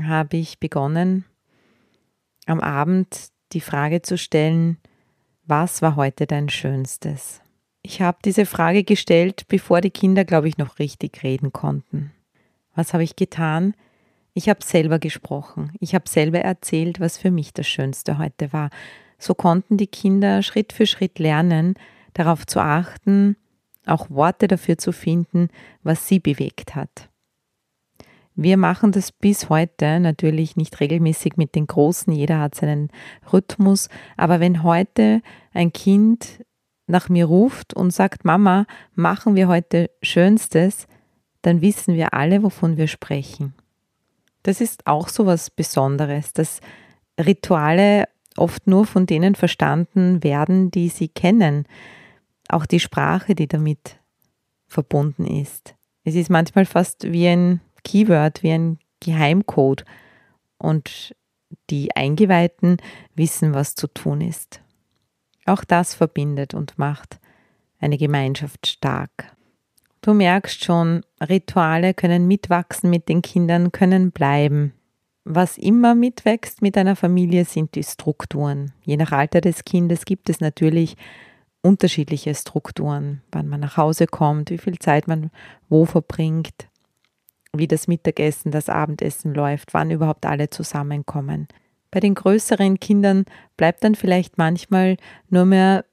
habe 0.00 0.36
ich 0.36 0.58
begonnen, 0.58 1.24
am 2.46 2.60
Abend 2.60 3.28
die 3.52 3.60
Frage 3.60 4.02
zu 4.02 4.18
stellen, 4.18 4.78
was 5.44 5.82
war 5.82 5.96
heute 5.96 6.26
dein 6.26 6.48
Schönstes? 6.48 7.40
Ich 7.82 8.00
habe 8.00 8.18
diese 8.24 8.46
Frage 8.46 8.82
gestellt, 8.82 9.44
bevor 9.48 9.80
die 9.80 9.90
Kinder, 9.90 10.24
glaube 10.24 10.48
ich, 10.48 10.58
noch 10.58 10.80
richtig 10.80 11.22
reden 11.22 11.52
konnten. 11.52 12.12
Was 12.74 12.92
habe 12.92 13.04
ich 13.04 13.14
getan? 13.14 13.74
Ich 14.34 14.48
habe 14.48 14.62
selber 14.62 14.98
gesprochen. 14.98 15.72
Ich 15.80 15.94
habe 15.94 16.08
selber 16.08 16.40
erzählt, 16.40 17.00
was 17.00 17.16
für 17.16 17.30
mich 17.30 17.54
das 17.54 17.66
Schönste 17.66 18.18
heute 18.18 18.52
war. 18.52 18.70
So 19.18 19.34
konnten 19.34 19.76
die 19.76 19.86
Kinder 19.86 20.42
Schritt 20.42 20.72
für 20.72 20.86
Schritt 20.86 21.18
lernen, 21.18 21.74
darauf 22.14 22.46
zu 22.46 22.60
achten, 22.60 23.36
auch 23.86 24.10
Worte 24.10 24.48
dafür 24.48 24.78
zu 24.78 24.92
finden, 24.92 25.48
was 25.82 26.08
sie 26.08 26.18
bewegt 26.18 26.74
hat. 26.74 27.08
Wir 28.34 28.58
machen 28.58 28.92
das 28.92 29.12
bis 29.12 29.48
heute 29.48 29.98
natürlich 29.98 30.56
nicht 30.56 30.78
regelmäßig 30.80 31.38
mit 31.38 31.54
den 31.54 31.66
Großen, 31.66 32.12
jeder 32.12 32.38
hat 32.38 32.54
seinen 32.54 32.90
Rhythmus, 33.32 33.88
aber 34.18 34.40
wenn 34.40 34.62
heute 34.62 35.22
ein 35.54 35.72
Kind 35.72 36.44
nach 36.86 37.08
mir 37.08 37.24
ruft 37.24 37.72
und 37.72 37.92
sagt, 37.92 38.26
Mama, 38.26 38.66
machen 38.94 39.36
wir 39.36 39.48
heute 39.48 39.90
Schönstes, 40.02 40.86
dann 41.40 41.62
wissen 41.62 41.94
wir 41.94 42.12
alle, 42.12 42.42
wovon 42.42 42.76
wir 42.76 42.88
sprechen. 42.88 43.54
Das 44.42 44.60
ist 44.60 44.86
auch 44.86 45.08
so 45.08 45.24
was 45.24 45.50
Besonderes, 45.50 46.34
dass 46.34 46.60
Rituale 47.18 48.04
oft 48.38 48.66
nur 48.66 48.86
von 48.86 49.06
denen 49.06 49.34
verstanden 49.34 50.22
werden, 50.22 50.70
die 50.70 50.88
sie 50.88 51.08
kennen. 51.08 51.66
Auch 52.48 52.66
die 52.66 52.80
Sprache, 52.80 53.34
die 53.34 53.48
damit 53.48 53.98
verbunden 54.66 55.26
ist. 55.26 55.74
Es 56.04 56.14
ist 56.14 56.30
manchmal 56.30 56.66
fast 56.66 57.10
wie 57.12 57.26
ein 57.26 57.60
Keyword, 57.84 58.42
wie 58.42 58.52
ein 58.52 58.78
Geheimcode. 59.00 59.84
Und 60.58 61.14
die 61.70 61.94
Eingeweihten 61.94 62.78
wissen, 63.14 63.54
was 63.54 63.74
zu 63.74 63.86
tun 63.86 64.20
ist. 64.20 64.60
Auch 65.44 65.64
das 65.64 65.94
verbindet 65.94 66.54
und 66.54 66.78
macht 66.78 67.18
eine 67.78 67.98
Gemeinschaft 67.98 68.66
stark. 68.66 69.36
Du 70.00 70.14
merkst 70.14 70.64
schon, 70.64 71.02
Rituale 71.20 71.94
können 71.94 72.26
mitwachsen 72.26 72.90
mit 72.90 73.08
den 73.08 73.22
Kindern, 73.22 73.72
können 73.72 74.12
bleiben. 74.12 74.72
Was 75.28 75.58
immer 75.58 75.96
mitwächst 75.96 76.62
mit 76.62 76.78
einer 76.78 76.94
Familie 76.94 77.44
sind 77.44 77.74
die 77.74 77.82
Strukturen. 77.82 78.70
Je 78.84 78.96
nach 78.96 79.10
Alter 79.10 79.40
des 79.40 79.64
Kindes 79.64 80.04
gibt 80.04 80.30
es 80.30 80.38
natürlich 80.38 80.96
unterschiedliche 81.62 82.32
Strukturen, 82.32 83.22
wann 83.32 83.48
man 83.48 83.58
nach 83.58 83.76
Hause 83.76 84.06
kommt, 84.06 84.50
wie 84.50 84.58
viel 84.58 84.78
Zeit 84.78 85.08
man 85.08 85.32
wo 85.68 85.84
verbringt, 85.84 86.68
wie 87.52 87.66
das 87.66 87.88
Mittagessen, 87.88 88.52
das 88.52 88.68
Abendessen 88.68 89.34
läuft, 89.34 89.74
wann 89.74 89.90
überhaupt 89.90 90.26
alle 90.26 90.48
zusammenkommen. 90.48 91.48
Bei 91.90 91.98
den 91.98 92.14
größeren 92.14 92.78
Kindern 92.78 93.24
bleibt 93.56 93.82
dann 93.82 93.96
vielleicht 93.96 94.38
manchmal 94.38 94.96
nur 95.28 95.44
mehr 95.44 95.84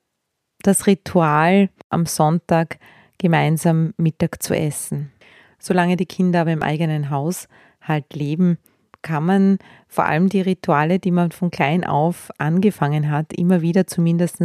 das 0.61 0.85
Ritual 0.85 1.69
am 1.89 2.05
Sonntag 2.05 2.77
gemeinsam 3.17 3.95
Mittag 3.97 4.43
zu 4.43 4.55
essen. 4.55 5.11
Solange 5.57 5.97
die 5.97 6.05
Kinder 6.05 6.41
aber 6.41 6.51
im 6.51 6.61
eigenen 6.61 7.09
Haus 7.09 7.47
halt 7.81 8.13
leben, 8.13 8.59
kann 9.03 9.25
man 9.25 9.57
vor 9.87 10.05
allem 10.05 10.29
die 10.29 10.41
Rituale, 10.41 10.97
die 10.97 11.11
man 11.11 11.31
von 11.31 11.51
klein 11.51 11.83
auf 11.83 12.31
angefangen 12.39 13.11
hat, 13.11 13.31
immer 13.33 13.61
wieder 13.61 13.85
zumindest 13.85 14.41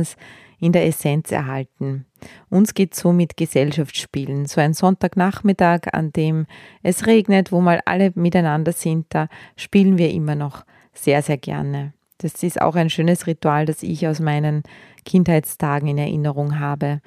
in 0.60 0.72
der 0.72 0.86
Essenz 0.86 1.32
erhalten. 1.32 2.04
Uns 2.50 2.74
geht 2.74 2.94
so 2.94 3.12
mit 3.12 3.36
Gesellschaftsspielen. 3.36 4.46
So 4.46 4.60
ein 4.60 4.74
Sonntagnachmittag, 4.74 5.92
an 5.92 6.12
dem 6.12 6.46
es 6.82 7.06
regnet, 7.06 7.52
wo 7.52 7.60
mal 7.60 7.80
alle 7.86 8.12
miteinander 8.14 8.72
sind, 8.72 9.06
da 9.10 9.28
spielen 9.56 9.96
wir 9.96 10.10
immer 10.10 10.34
noch 10.34 10.64
sehr, 10.92 11.22
sehr 11.22 11.38
gerne. 11.38 11.94
Das 12.18 12.42
ist 12.42 12.60
auch 12.60 12.74
ein 12.74 12.90
schönes 12.90 13.28
Ritual, 13.28 13.64
das 13.64 13.84
ich 13.84 14.08
aus 14.08 14.18
meinen 14.18 14.64
Kindheitstagen 15.04 15.88
in 15.88 15.98
Erinnerung 15.98 16.58
habe 16.58 17.00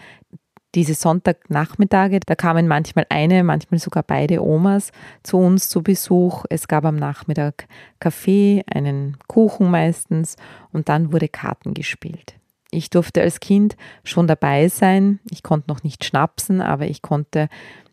diese 0.76 0.94
Sonntagnachmittage, 0.94 2.20
da 2.26 2.36
kamen 2.36 2.68
manchmal 2.68 3.06
eine, 3.10 3.44
manchmal 3.44 3.80
sogar 3.80 4.04
beide 4.04 4.42
Omas 4.42 4.92
zu 5.24 5.38
uns 5.38 5.70
zu 5.70 5.84
Besuch. 5.84 6.46
Es 6.50 6.68
gab 6.68 6.86
am 6.86 6.96
Nachmittag 6.96 7.68
Kaffee, 8.00 8.64
einen 8.74 9.18
Kuchen 9.28 9.70
meistens 9.70 10.38
und 10.72 10.90
dann 10.90 11.12
wurde 11.12 11.28
Karten 11.28 11.74
gespielt. 11.74 12.36
Ich 12.72 12.90
durfte 12.90 13.22
als 13.22 13.42
Kind 13.42 13.76
schon 14.06 14.28
dabei 14.28 14.70
sein. 14.70 15.20
Ich 15.30 15.44
konnte 15.44 15.70
noch 15.70 15.84
nicht 15.84 16.06
schnapsen, 16.06 16.62
aber 16.62 16.86
ich 16.88 17.02
konnte 17.02 17.50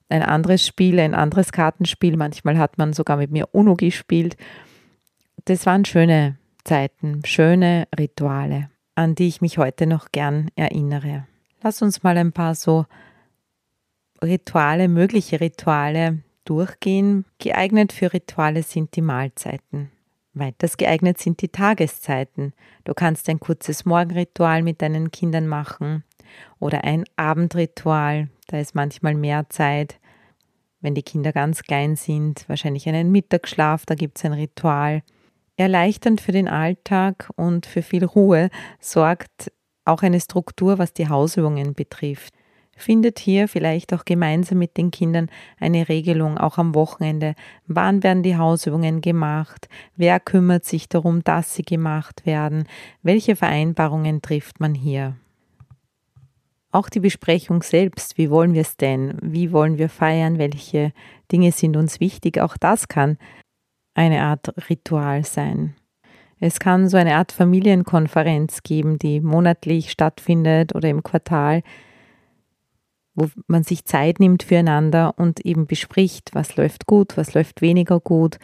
ein 0.08 0.23
anderes 0.23 0.64
Spiel, 0.64 1.00
ein 1.00 1.14
anderes 1.14 1.50
Kartenspiel. 1.50 2.16
Manchmal 2.16 2.58
hat 2.58 2.78
man 2.78 2.92
sogar 2.92 3.16
mit 3.16 3.32
mir 3.32 3.49
Uno 3.52 3.75
gespielt. 3.75 4.37
Das 5.44 5.66
waren 5.66 5.85
schöne 5.85 6.37
Zeiten, 6.62 7.23
schöne 7.25 7.88
Rituale, 7.99 8.70
an 8.94 9.14
die 9.14 9.26
ich 9.26 9.40
mich 9.40 9.58
heute 9.58 9.87
noch 9.87 10.12
gern 10.12 10.50
erinnere. 10.54 11.27
Lass 11.62 11.82
uns 11.82 12.02
mal 12.02 12.16
ein 12.16 12.32
paar 12.32 12.54
so 12.54 12.86
Rituale, 14.22 14.88
mögliche 14.88 15.40
Rituale 15.40 16.22
durchgehen. 16.44 17.24
Geeignet 17.38 17.92
für 17.92 18.12
Rituale 18.12 18.62
sind 18.62 18.94
die 18.96 19.02
Mahlzeiten. 19.02 19.90
Weiters 20.34 20.76
geeignet 20.76 21.18
sind 21.18 21.42
die 21.42 21.48
Tageszeiten. 21.48 22.52
Du 22.84 22.94
kannst 22.94 23.28
ein 23.28 23.40
kurzes 23.40 23.84
Morgenritual 23.84 24.62
mit 24.62 24.82
deinen 24.82 25.10
Kindern 25.10 25.48
machen 25.48 26.04
oder 26.60 26.84
ein 26.84 27.04
Abendritual, 27.16 28.28
da 28.46 28.58
ist 28.58 28.74
manchmal 28.74 29.14
mehr 29.14 29.48
Zeit, 29.48 29.98
wenn 30.80 30.94
die 30.94 31.02
Kinder 31.02 31.32
ganz 31.32 31.62
klein 31.62 31.96
sind, 31.96 32.48
wahrscheinlich 32.48 32.88
einen 32.88 33.10
Mittagsschlaf, 33.10 33.84
da 33.84 33.94
gibt 33.94 34.18
es 34.18 34.24
ein 34.24 34.32
Ritual. 34.32 35.02
Erleichternd 35.56 36.20
für 36.20 36.30
den 36.30 36.46
Alltag 36.46 37.30
und 37.34 37.66
für 37.66 37.82
viel 37.82 38.04
Ruhe 38.04 38.48
sorgt 38.78 39.50
auch 39.88 40.02
eine 40.02 40.21
Struktur, 40.21 40.78
was 40.78 40.92
die 40.92 41.09
Hausübungen 41.09 41.75
betrifft. 41.75 42.35
Findet 42.76 43.18
hier 43.18 43.49
vielleicht 43.49 43.92
auch 43.92 44.04
gemeinsam 44.04 44.59
mit 44.59 44.76
den 44.76 44.92
Kindern 44.92 45.28
eine 45.59 45.88
Regelung, 45.88 46.38
auch 46.38 46.59
am 46.59 46.76
Wochenende. 46.76 47.35
Wann 47.66 48.04
werden 48.04 48.23
die 48.23 48.37
Hausübungen 48.37 49.00
gemacht? 49.00 49.68
Wer 49.97 50.21
kümmert 50.21 50.64
sich 50.64 50.88
darum, 50.88 51.25
dass 51.25 51.54
sie 51.54 51.64
gemacht 51.64 52.25
werden? 52.25 52.68
Welche 53.02 53.35
Vereinbarungen 53.35 54.23
trifft 54.23 54.61
man 54.61 54.76
hier? 54.76 55.16
Auch 56.71 56.88
die 56.88 57.00
Besprechung 57.00 57.62
selbst, 57.62 58.16
wie 58.16 58.30
wollen 58.30 58.54
wir 58.54 58.61
es 58.61 58.76
denn? 58.76 59.18
Wie 59.23 59.52
wollen 59.52 59.78
wir 59.78 59.88
feiern? 59.88 60.38
Welche 60.38 60.92
Dinge 61.33 61.50
sind 61.50 61.76
uns 61.76 61.99
wichtig? 61.99 62.40
Auch 62.40 62.57
das 62.57 62.87
kann 62.87 63.18
eine 63.95 64.23
Art 64.23 64.54
Ritual 64.71 65.25
sein. 65.25 65.75
Es 66.40 66.61
kann 66.61 66.88
so 66.88 66.97
eine 66.97 67.16
Art 67.16 67.33
Familienkonferenz 67.33 68.62
geben, 68.62 68.99
die 68.99 69.21
monatlich 69.21 69.90
stattfindet 69.90 70.75
oder 70.75 70.88
im 70.88 71.02
Quartal, 71.02 71.62
wo 73.14 73.28
man 73.49 73.64
sich 73.64 73.85
Zeit 73.85 74.21
nimmt 74.21 74.45
füreinander 74.45 75.14
und 75.16 75.40
eben 75.40 75.66
bespricht, 75.66 76.30
was 76.35 76.57
läuft 76.57 76.87
gut, 76.87 77.16
was 77.16 77.35
läuft 77.35 77.61
weniger 77.61 77.99
gut, 77.99 78.38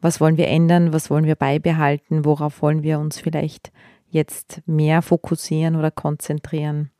was 0.00 0.20
wollen 0.20 0.36
wir 0.36 0.48
ändern, 0.48 0.92
was 0.92 1.10
wollen 1.10 1.24
wir 1.24 1.36
beibehalten, 1.36 2.24
worauf 2.24 2.62
wollen 2.62 2.82
wir 2.82 2.98
uns 2.98 3.20
vielleicht 3.20 3.70
jetzt 4.08 4.62
mehr 4.66 5.02
fokussieren 5.02 5.76
oder 5.76 5.92
konzentrieren. 5.92 6.90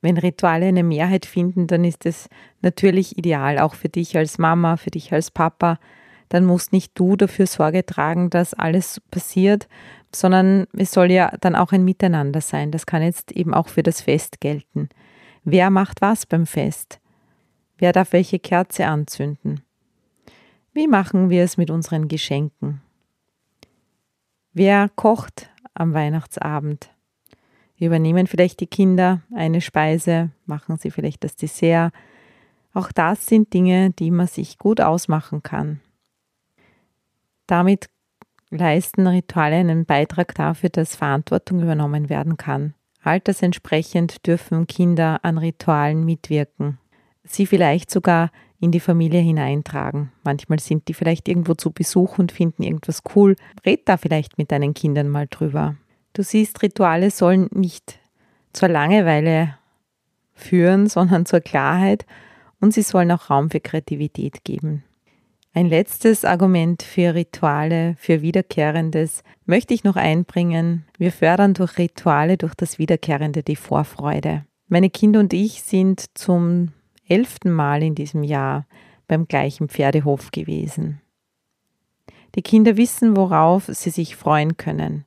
Wenn 0.00 0.18
Rituale 0.18 0.66
eine 0.66 0.84
Mehrheit 0.84 1.26
finden, 1.26 1.66
dann 1.66 1.84
ist 1.84 2.06
es 2.06 2.28
natürlich 2.60 3.18
ideal, 3.18 3.58
auch 3.58 3.74
für 3.74 3.88
dich 3.88 4.16
als 4.16 4.38
Mama, 4.38 4.76
für 4.76 4.90
dich 4.90 5.12
als 5.12 5.30
Papa, 5.30 5.78
dann 6.28 6.44
musst 6.44 6.72
nicht 6.72 6.92
du 6.98 7.16
dafür 7.16 7.46
Sorge 7.46 7.84
tragen, 7.84 8.30
dass 8.30 8.54
alles 8.54 9.00
passiert, 9.10 9.68
sondern 10.14 10.66
es 10.76 10.92
soll 10.92 11.10
ja 11.10 11.32
dann 11.40 11.54
auch 11.54 11.72
ein 11.72 11.84
Miteinander 11.84 12.40
sein. 12.40 12.70
Das 12.70 12.86
kann 12.86 13.02
jetzt 13.02 13.32
eben 13.32 13.54
auch 13.54 13.68
für 13.68 13.82
das 13.82 14.00
Fest 14.00 14.40
gelten. 14.40 14.88
Wer 15.44 15.70
macht 15.70 16.00
was 16.00 16.26
beim 16.26 16.46
Fest? 16.46 17.00
Wer 17.78 17.92
darf 17.92 18.12
welche 18.12 18.38
Kerze 18.38 18.86
anzünden? 18.86 19.62
Wie 20.72 20.88
machen 20.88 21.30
wir 21.30 21.44
es 21.44 21.56
mit 21.56 21.70
unseren 21.70 22.08
Geschenken? 22.08 22.82
Wer 24.52 24.88
kocht 24.88 25.50
am 25.74 25.94
Weihnachtsabend? 25.94 26.90
Übernehmen 27.78 28.26
vielleicht 28.26 28.60
die 28.60 28.66
Kinder 28.66 29.22
eine 29.34 29.60
Speise, 29.60 30.30
machen 30.46 30.78
sie 30.78 30.90
vielleicht 30.90 31.22
das 31.22 31.36
Dessert. 31.36 31.92
Auch 32.74 32.90
das 32.90 33.26
sind 33.26 33.52
Dinge, 33.54 33.90
die 33.90 34.10
man 34.10 34.26
sich 34.26 34.58
gut 34.58 34.80
ausmachen 34.80 35.42
kann. 35.42 35.80
Damit 37.48 37.88
leisten 38.50 39.06
Rituale 39.06 39.56
einen 39.56 39.84
Beitrag 39.84 40.34
dafür, 40.36 40.68
dass 40.68 40.94
Verantwortung 40.94 41.60
übernommen 41.60 42.08
werden 42.08 42.36
kann. 42.36 42.74
Altersentsprechend 43.02 44.26
dürfen 44.26 44.66
Kinder 44.66 45.20
an 45.24 45.38
Ritualen 45.38 46.04
mitwirken, 46.04 46.78
sie 47.24 47.46
vielleicht 47.46 47.90
sogar 47.90 48.30
in 48.60 48.70
die 48.70 48.80
Familie 48.80 49.20
hineintragen. 49.20 50.12
Manchmal 50.24 50.58
sind 50.58 50.88
die 50.88 50.94
vielleicht 50.94 51.28
irgendwo 51.28 51.54
zu 51.54 51.70
Besuch 51.70 52.18
und 52.18 52.32
finden 52.32 52.62
irgendwas 52.62 53.02
cool. 53.14 53.36
Red 53.64 53.88
da 53.88 53.96
vielleicht 53.96 54.36
mit 54.36 54.50
deinen 54.50 54.74
Kindern 54.74 55.08
mal 55.08 55.26
drüber. 55.28 55.76
Du 56.12 56.22
siehst, 56.22 56.62
Rituale 56.62 57.10
sollen 57.10 57.48
nicht 57.52 57.98
zur 58.52 58.68
Langeweile 58.68 59.56
führen, 60.34 60.86
sondern 60.88 61.24
zur 61.24 61.40
Klarheit 61.40 62.04
und 62.60 62.74
sie 62.74 62.82
sollen 62.82 63.12
auch 63.12 63.30
Raum 63.30 63.50
für 63.50 63.60
Kreativität 63.60 64.44
geben. 64.44 64.82
Ein 65.58 65.66
letztes 65.66 66.24
Argument 66.24 66.84
für 66.84 67.16
Rituale, 67.16 67.96
für 67.98 68.22
Wiederkehrendes 68.22 69.24
möchte 69.44 69.74
ich 69.74 69.82
noch 69.82 69.96
einbringen. 69.96 70.84
Wir 70.98 71.10
fördern 71.10 71.52
durch 71.52 71.78
Rituale, 71.78 72.36
durch 72.36 72.54
das 72.54 72.78
Wiederkehrende 72.78 73.42
die 73.42 73.56
Vorfreude. 73.56 74.46
Meine 74.68 74.88
Kinder 74.88 75.18
und 75.18 75.32
ich 75.32 75.62
sind 75.64 76.16
zum 76.16 76.68
elften 77.08 77.50
Mal 77.50 77.82
in 77.82 77.96
diesem 77.96 78.22
Jahr 78.22 78.68
beim 79.08 79.26
gleichen 79.26 79.68
Pferdehof 79.68 80.30
gewesen. 80.30 81.00
Die 82.36 82.42
Kinder 82.42 82.76
wissen, 82.76 83.16
worauf 83.16 83.64
sie 83.66 83.90
sich 83.90 84.14
freuen 84.14 84.58
können. 84.58 85.06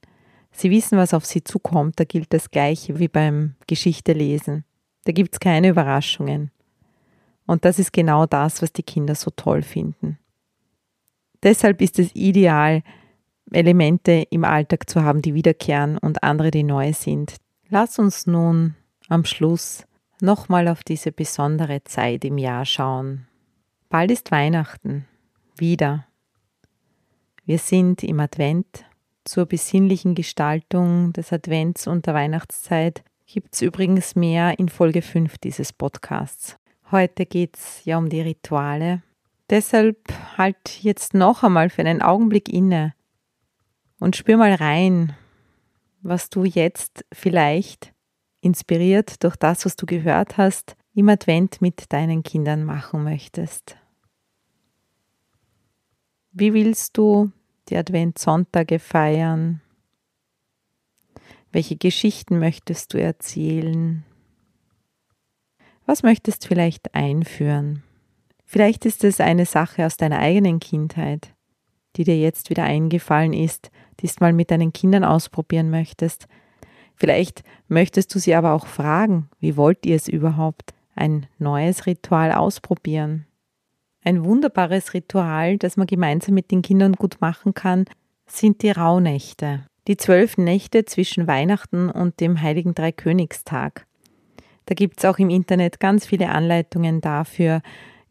Sie 0.51 0.69
wissen, 0.69 0.97
was 0.97 1.13
auf 1.13 1.23
sie 1.23 1.45
zukommt. 1.45 1.97
Da 1.97 2.03
gilt 2.03 2.33
das 2.33 2.51
Gleiche 2.51 2.99
wie 2.99 3.07
beim 3.07 3.55
Geschichtelesen. 3.67 4.65
Da 5.05 5.13
gibt 5.13 5.35
es 5.35 5.39
keine 5.39 5.69
Überraschungen. 5.69 6.51
Und 7.47 7.63
das 7.63 7.79
ist 7.79 7.93
genau 7.93 8.25
das, 8.25 8.61
was 8.61 8.73
die 8.73 8.83
Kinder 8.83 9.15
so 9.15 9.31
toll 9.33 9.61
finden. 9.61 10.17
Deshalb 11.43 11.81
ist 11.81 11.99
es 11.99 12.13
ideal, 12.13 12.83
Elemente 13.51 14.25
im 14.29 14.45
Alltag 14.45 14.89
zu 14.89 15.03
haben, 15.03 15.21
die 15.21 15.33
wiederkehren 15.33 15.97
und 15.97 16.23
andere, 16.23 16.51
die 16.51 16.63
neu 16.63 16.93
sind. 16.93 17.35
Lass 17.69 17.99
uns 17.99 18.27
nun 18.27 18.75
am 19.09 19.25
Schluss 19.25 19.85
nochmal 20.21 20.67
auf 20.67 20.83
diese 20.83 21.11
besondere 21.11 21.83
Zeit 21.83 22.23
im 22.23 22.37
Jahr 22.37 22.65
schauen. 22.65 23.27
Bald 23.89 24.11
ist 24.11 24.31
Weihnachten. 24.31 25.05
Wieder. 25.57 26.05
Wir 27.45 27.57
sind 27.57 28.03
im 28.03 28.19
Advent. 28.19 28.85
Zur 29.23 29.45
besinnlichen 29.45 30.15
Gestaltung 30.15 31.13
des 31.13 31.31
Advents 31.31 31.87
und 31.87 32.07
der 32.07 32.13
Weihnachtszeit 32.13 33.03
gibt 33.27 33.53
es 33.53 33.61
übrigens 33.61 34.15
mehr 34.15 34.57
in 34.57 34.69
Folge 34.69 35.01
5 35.01 35.37
dieses 35.37 35.73
Podcasts. 35.73 36.57
Heute 36.91 37.25
geht 37.25 37.55
es 37.55 37.85
ja 37.85 37.97
um 37.97 38.09
die 38.09 38.21
Rituale 38.21 39.03
Deshalb 39.51 39.97
halt 40.37 40.81
jetzt 40.81 41.13
noch 41.13 41.43
einmal 41.43 41.69
für 41.69 41.81
einen 41.81 42.01
Augenblick 42.01 42.47
inne 42.47 42.93
und 43.99 44.15
spür 44.15 44.37
mal 44.37 44.53
rein, 44.53 45.13
was 46.01 46.29
du 46.29 46.45
jetzt 46.45 47.05
vielleicht 47.11 47.93
inspiriert 48.39 49.21
durch 49.25 49.35
das, 49.35 49.65
was 49.65 49.75
du 49.75 49.85
gehört 49.85 50.37
hast, 50.37 50.77
im 50.93 51.09
Advent 51.09 51.61
mit 51.61 51.91
deinen 51.91 52.23
Kindern 52.23 52.63
machen 52.63 53.03
möchtest. 53.03 53.75
Wie 56.31 56.53
willst 56.53 56.97
du 56.97 57.33
die 57.67 57.75
Adventssonntage 57.75 58.79
feiern? 58.79 59.61
Welche 61.51 61.75
Geschichten 61.75 62.39
möchtest 62.39 62.93
du 62.93 63.01
erzählen? 63.01 64.05
Was 65.85 66.03
möchtest 66.03 66.45
du 66.45 66.47
vielleicht 66.47 66.95
einführen? 66.95 67.83
Vielleicht 68.51 68.85
ist 68.85 69.05
es 69.05 69.21
eine 69.21 69.45
Sache 69.45 69.85
aus 69.85 69.95
deiner 69.95 70.19
eigenen 70.19 70.59
Kindheit, 70.59 71.33
die 71.95 72.03
dir 72.03 72.19
jetzt 72.19 72.49
wieder 72.49 72.65
eingefallen 72.65 73.31
ist, 73.31 73.71
die 74.01 74.07
du 74.07 74.13
mal 74.19 74.33
mit 74.33 74.51
deinen 74.51 74.73
Kindern 74.73 75.05
ausprobieren 75.05 75.69
möchtest. 75.69 76.27
Vielleicht 76.93 77.43
möchtest 77.69 78.13
du 78.13 78.19
sie 78.19 78.35
aber 78.35 78.51
auch 78.51 78.65
fragen, 78.65 79.29
wie 79.39 79.55
wollt 79.55 79.85
ihr 79.85 79.95
es 79.95 80.09
überhaupt? 80.09 80.73
Ein 80.95 81.27
neues 81.39 81.85
Ritual 81.85 82.33
ausprobieren. 82.33 83.25
Ein 84.03 84.25
wunderbares 84.25 84.93
Ritual, 84.93 85.57
das 85.57 85.77
man 85.77 85.87
gemeinsam 85.87 86.35
mit 86.35 86.51
den 86.51 86.61
Kindern 86.61 86.95
gut 86.95 87.21
machen 87.21 87.53
kann, 87.53 87.85
sind 88.25 88.63
die 88.63 88.71
Rauhnächte. 88.71 89.63
Die 89.87 89.95
zwölf 89.95 90.37
Nächte 90.37 90.83
zwischen 90.83 91.25
Weihnachten 91.25 91.89
und 91.89 92.19
dem 92.19 92.41
Heiligen 92.41 92.75
Dreikönigstag. 92.75 93.87
Da 94.65 94.75
gibt 94.75 94.99
es 94.99 95.05
auch 95.05 95.19
im 95.19 95.29
Internet 95.29 95.79
ganz 95.79 96.05
viele 96.05 96.27
Anleitungen 96.27 96.99
dafür, 96.99 97.61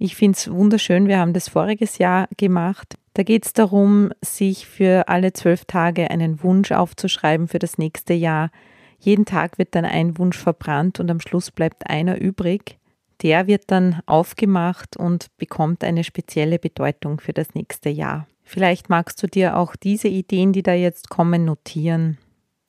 ich 0.03 0.17
finde 0.17 0.37
es 0.37 0.51
wunderschön. 0.51 1.09
Wir 1.09 1.19
haben 1.19 1.35
das 1.35 1.51
voriges 1.51 1.99
Jahr 1.99 2.27
gemacht. 2.39 2.97
Da 3.13 3.23
geht 3.23 3.45
es 3.45 3.53
darum, 3.53 4.13
sich 4.23 4.67
für 4.67 5.09
alle 5.09 5.35
zwölf 5.35 5.67
Tage 5.67 6.11
einen 6.11 6.43
Wunsch 6.43 6.73
aufzuschreiben 6.73 7.49
für 7.49 7.59
das 7.59 7.77
nächste 7.77 8.15
Jahr. 8.15 8.51
Jeden 8.99 9.27
Tag 9.27 9.59
wird 9.59 9.75
dann 9.75 9.85
ein 9.85 10.17
Wunsch 10.17 10.39
verbrannt 10.39 11.01
und 11.01 11.11
am 11.11 11.21
Schluss 11.21 11.51
bleibt 11.51 11.91
einer 11.91 12.19
übrig. 12.19 12.79
Der 13.21 13.47
wird 13.47 13.65
dann 13.67 14.01
aufgemacht 14.07 14.97
und 14.97 15.27
bekommt 15.37 15.85
eine 15.85 16.03
spezielle 16.03 16.59
Bedeutung 16.59 17.21
für 17.21 17.35
das 17.35 17.55
nächste 17.55 17.91
Jahr. 17.91 18.27
Vielleicht 18.43 18.89
magst 18.89 19.23
du 19.23 19.27
dir 19.27 19.59
auch 19.59 19.77
diese 19.77 20.09
Ideen, 20.09 20.55
die 20.55 20.63
da 20.63 20.73
jetzt 20.73 21.11
kommen, 21.11 21.45
notieren. 21.45 22.17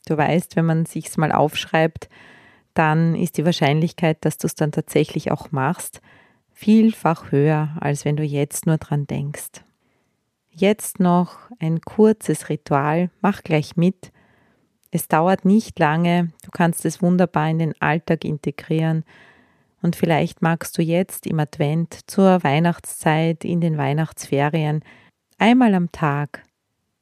Du 0.06 0.18
weißt, 0.18 0.58
wenn 0.58 0.66
man 0.66 0.86
sich's 0.86 1.16
mal 1.16 1.32
aufschreibt, 1.32 2.10
dann 2.74 3.16
ist 3.16 3.38
die 3.38 3.46
Wahrscheinlichkeit, 3.46 4.18
dass 4.26 4.38
du 4.38 4.48
es 4.48 4.56
dann 4.56 4.74
tatsächlich 4.74 5.32
auch 5.32 5.54
machst, 5.54 6.02
vielfach 6.62 7.32
höher, 7.32 7.76
als 7.80 8.06
wenn 8.06 8.16
du 8.16 8.24
jetzt 8.24 8.68
nur 8.68 8.78
dran 8.78 9.08
denkst. 9.08 9.64
Jetzt 10.52 11.00
noch 11.00 11.50
ein 11.60 11.82
kurzes 11.82 12.50
Ritual, 12.50 13.10
mach 13.20 13.42
gleich 13.42 13.78
mit. 13.78 14.12
Es 14.92 15.08
dauert 15.08 15.44
nicht 15.44 15.80
lange, 15.80 16.32
du 16.44 16.52
kannst 16.52 16.86
es 16.86 17.02
wunderbar 17.02 17.50
in 17.50 17.58
den 17.58 17.82
Alltag 17.82 18.24
integrieren 18.26 19.06
und 19.82 19.96
vielleicht 19.96 20.44
magst 20.44 20.78
du 20.78 20.84
jetzt 20.84 21.26
im 21.26 21.40
Advent 21.40 21.98
zur 22.06 22.44
Weihnachtszeit, 22.44 23.44
in 23.44 23.60
den 23.60 23.80
Weihnachtsferien 23.80 24.84
einmal 25.40 25.74
am 25.74 25.92
Tag 25.92 26.44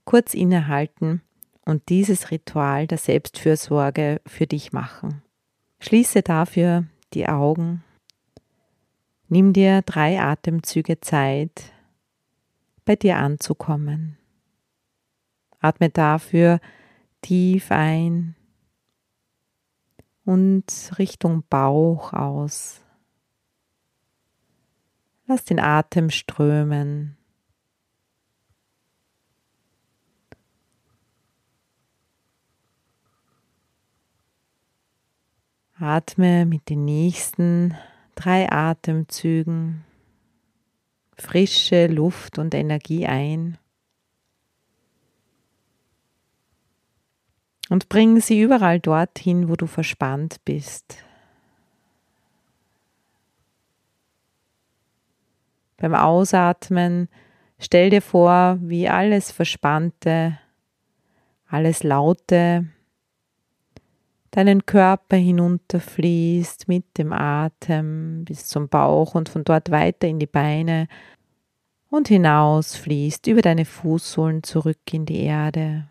kurz 0.06 0.34
innehalten 0.34 1.22
und 1.66 1.90
dieses 1.90 2.32
Ritual 2.32 2.88
der 2.88 2.98
Selbstfürsorge 2.98 4.22
für 4.26 4.48
dich 4.48 4.72
machen. 4.72 5.22
Schließe 5.82 6.22
dafür 6.22 6.86
die 7.14 7.28
Augen. 7.28 7.84
Nimm 9.32 9.54
dir 9.54 9.84
drei 9.84 10.20
Atemzüge 10.20 11.02
Zeit, 11.02 11.72
bei 12.84 12.96
dir 12.96 13.18
anzukommen. 13.18 14.18
Atme 15.60 15.92
dafür 15.92 16.60
tief 17.22 17.72
ein 17.72 18.36
und 20.26 20.92
Richtung 20.98 21.44
Bauch 21.48 22.12
aus. 22.12 22.82
Lass 25.28 25.46
den 25.46 25.60
Atem 25.60 26.10
strömen. 26.10 27.16
Atme 35.78 36.48
mit 36.48 36.68
den 36.70 36.84
nächsten 36.84 37.78
drei 38.20 38.52
Atemzügen 38.52 39.86
frische 41.18 41.88
Luft 41.88 42.38
und 42.38 42.54
Energie 42.54 43.06
ein 43.06 43.58
und 47.70 47.88
bring 47.88 48.20
sie 48.20 48.42
überall 48.42 48.80
dorthin, 48.82 49.48
wo 49.48 49.56
du 49.56 49.68
verspannt 49.68 50.44
bist. 50.44 50.98
Beim 55.78 55.96
Ausatmen 55.96 57.08
stell 57.58 57.90
dir 57.90 58.02
vor, 58.02 58.58
wie 58.62 58.90
alles 58.90 59.32
Verspannte, 59.32 60.38
alles 61.48 61.84
Laute 61.84 62.68
deinen 64.32 64.66
Körper 64.66 65.18
hinunterfließt 65.18 66.68
mit 66.68 66.98
dem 66.98 67.14
Atem 67.14 68.26
bis 68.26 68.48
zum 68.48 68.70
Bauch 68.70 69.16
und 69.16 69.30
von 69.30 69.44
dort 69.44 69.72
weiter 69.72 70.08
in 70.08 70.20
die 70.20 70.28
Beine 70.28 70.88
und 71.90 72.08
hinaus 72.08 72.76
fließt 72.76 73.28
über 73.28 73.42
deine 73.42 73.66
Fußsohlen 73.66 74.44
zurück 74.44 74.80
in 74.92 75.06
die 75.06 75.22
Erde. 75.22 75.90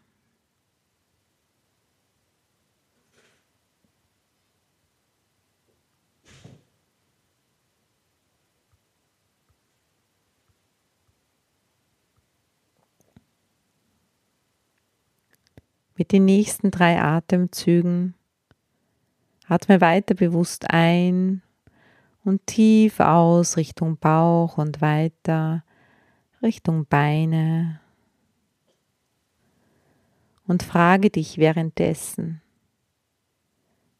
Mit 15.97 16.13
den 16.13 16.27
nächsten 16.27 16.71
drei 16.71 17.01
Atemzügen 17.01 18.15
Atme 19.49 19.81
weiter 19.81 20.15
bewusst 20.15 20.69
ein 20.69 21.43
und 22.23 22.47
tief 22.47 23.01
aus 23.01 23.57
Richtung 23.57 23.97
Bauch 23.97 24.59
und 24.59 24.83
weiter 24.83 25.65
Richtung 26.43 26.85
Beine. 26.87 27.81
Und 30.47 30.63
frage 30.63 31.11
dich 31.11 31.39
währenddessen, 31.39 32.43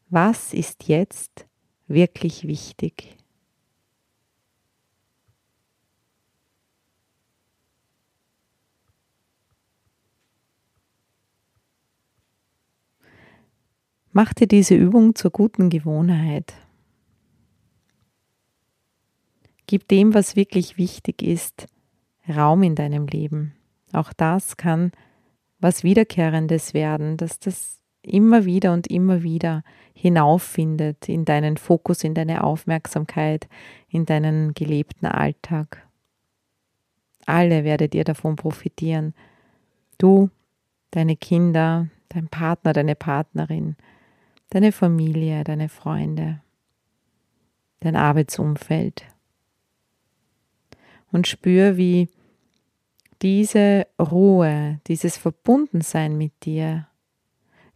was 0.09 0.53
ist 0.53 0.87
jetzt 0.87 1.47
wirklich 1.87 2.47
wichtig? 2.47 3.18
Mach 14.21 14.33
dir 14.33 14.47
diese 14.47 14.75
Übung 14.75 15.15
zur 15.15 15.31
guten 15.31 15.69
Gewohnheit. 15.69 16.53
Gib 19.65 19.87
dem, 19.87 20.13
was 20.13 20.35
wirklich 20.35 20.77
wichtig 20.77 21.23
ist, 21.23 21.67
Raum 22.27 22.63
in 22.63 22.75
deinem 22.75 23.07
Leben. 23.07 23.53
Auch 23.93 24.11
das 24.11 24.57
kann 24.57 24.91
was 25.59 25.85
Wiederkehrendes 25.85 26.73
werden, 26.73 27.15
dass 27.15 27.39
das 27.39 27.79
immer 28.01 28.43
wieder 28.43 28.73
und 28.73 28.87
immer 28.87 29.23
wieder 29.23 29.63
hinauffindet 29.93 31.07
in 31.07 31.23
deinen 31.23 31.55
Fokus, 31.55 32.03
in 32.03 32.13
deine 32.13 32.43
Aufmerksamkeit, 32.43 33.47
in 33.87 34.05
deinen 34.05 34.53
gelebten 34.53 35.05
Alltag. 35.05 35.87
Alle 37.25 37.63
werdet 37.63 37.95
ihr 37.95 38.03
davon 38.03 38.35
profitieren. 38.35 39.13
Du, 39.97 40.29
deine 40.91 41.15
Kinder, 41.15 41.87
dein 42.09 42.27
Partner, 42.27 42.73
deine 42.73 42.95
Partnerin, 42.95 43.77
deine 44.49 44.71
Familie, 44.71 45.43
deine 45.43 45.69
Freunde, 45.69 46.41
dein 47.79 47.95
Arbeitsumfeld. 47.95 49.05
Und 51.11 51.27
spür, 51.27 51.77
wie 51.77 52.09
diese 53.21 53.87
Ruhe, 53.99 54.79
dieses 54.87 55.17
Verbundensein 55.17 56.17
mit 56.17 56.45
dir 56.45 56.87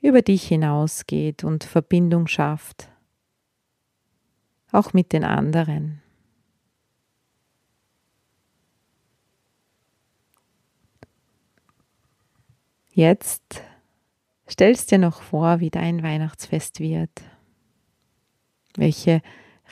über 0.02 0.22
dich 0.22 0.48
hinausgeht 0.48 1.44
und 1.44 1.64
Verbindung 1.64 2.28
schafft, 2.28 2.90
auch 4.72 4.94
mit 4.94 5.14
den 5.14 5.24
anderen. 5.24 6.02
Jetzt 12.92 13.63
Stellst 14.54 14.92
dir 14.92 15.00
noch 15.00 15.24
vor, 15.24 15.62
wie 15.62 15.72
dein 15.72 16.04
Weihnachtsfest 16.04 16.80
wird, 16.80 17.10
welche 18.76 19.24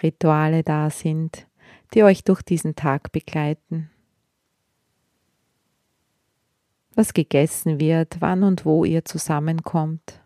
Rituale 0.02 0.64
da 0.64 0.90
sind, 0.90 1.46
die 1.94 2.02
euch 2.02 2.24
durch 2.24 2.42
diesen 2.42 2.76
Tag 2.76 3.12
begleiten, 3.12 3.92
was 6.96 7.14
gegessen 7.14 7.80
wird, 7.80 8.22
wann 8.22 8.42
und 8.42 8.66
wo 8.66 8.84
ihr 8.84 9.06
zusammenkommt, 9.06 10.20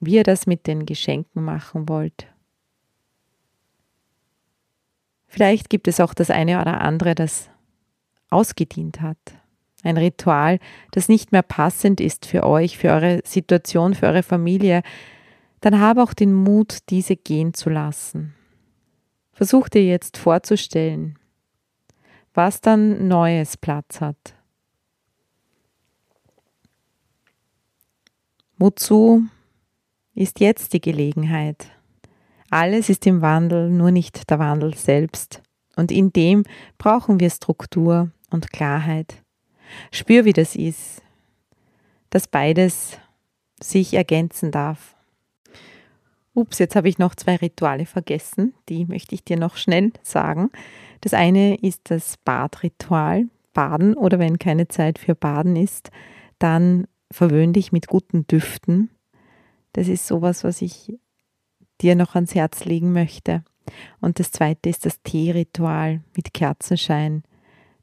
wie 0.00 0.16
ihr 0.16 0.24
das 0.24 0.48
mit 0.48 0.66
den 0.66 0.84
Geschenken 0.84 1.44
machen 1.44 1.88
wollt. 1.88 2.26
Vielleicht 5.28 5.70
gibt 5.70 5.86
es 5.86 6.00
auch 6.00 6.12
das 6.12 6.28
eine 6.28 6.60
oder 6.60 6.80
andere, 6.80 7.14
das 7.14 7.50
ausgedient 8.30 9.00
hat 9.00 9.37
ein 9.82 9.96
Ritual, 9.96 10.58
das 10.90 11.08
nicht 11.08 11.32
mehr 11.32 11.42
passend 11.42 12.00
ist 12.00 12.26
für 12.26 12.44
euch, 12.44 12.78
für 12.78 12.90
eure 12.90 13.20
Situation, 13.24 13.94
für 13.94 14.06
eure 14.06 14.22
Familie, 14.22 14.82
dann 15.60 15.80
habe 15.80 16.02
auch 16.02 16.14
den 16.14 16.32
Mut, 16.32 16.78
diese 16.90 17.16
gehen 17.16 17.54
zu 17.54 17.70
lassen. 17.70 18.34
Versuch 19.32 19.68
dir 19.68 19.84
jetzt 19.84 20.16
vorzustellen, 20.16 21.18
was 22.34 22.60
dann 22.60 23.08
Neues 23.08 23.56
Platz 23.56 24.00
hat. 24.00 24.34
Wozu 28.58 29.22
ist 30.14 30.40
jetzt 30.40 30.72
die 30.72 30.80
Gelegenheit? 30.80 31.70
Alles 32.50 32.88
ist 32.88 33.06
im 33.06 33.22
Wandel, 33.22 33.70
nur 33.70 33.92
nicht 33.92 34.30
der 34.30 34.40
Wandel 34.40 34.74
selbst. 34.74 35.42
Und 35.76 35.92
in 35.92 36.12
dem 36.12 36.42
brauchen 36.76 37.20
wir 37.20 37.30
Struktur 37.30 38.10
und 38.30 38.50
Klarheit. 38.50 39.22
Spür, 39.90 40.24
wie 40.24 40.32
das 40.32 40.56
ist, 40.56 41.02
dass 42.10 42.26
beides 42.26 42.98
sich 43.60 43.94
ergänzen 43.94 44.50
darf. 44.50 44.94
Ups, 46.34 46.58
jetzt 46.58 46.76
habe 46.76 46.88
ich 46.88 46.98
noch 46.98 47.14
zwei 47.14 47.36
Rituale 47.36 47.84
vergessen, 47.84 48.54
die 48.68 48.84
möchte 48.84 49.14
ich 49.14 49.24
dir 49.24 49.36
noch 49.36 49.56
schnell 49.56 49.92
sagen. 50.02 50.50
Das 51.00 51.14
eine 51.14 51.56
ist 51.56 51.90
das 51.90 52.16
Badritual, 52.18 53.26
Baden 53.52 53.94
oder 53.94 54.18
wenn 54.20 54.38
keine 54.38 54.68
Zeit 54.68 54.98
für 55.00 55.16
Baden 55.16 55.56
ist, 55.56 55.90
dann 56.38 56.86
verwöhn 57.10 57.52
dich 57.52 57.72
mit 57.72 57.88
guten 57.88 58.26
Düften. 58.28 58.90
Das 59.72 59.88
ist 59.88 60.06
sowas, 60.06 60.44
was 60.44 60.62
ich 60.62 60.92
dir 61.80 61.96
noch 61.96 62.14
ans 62.14 62.34
Herz 62.34 62.64
legen 62.64 62.92
möchte. 62.92 63.42
Und 64.00 64.20
das 64.20 64.30
zweite 64.30 64.68
ist 64.68 64.86
das 64.86 65.02
Teeritual 65.02 66.02
mit 66.16 66.34
Kerzenschein 66.34 67.24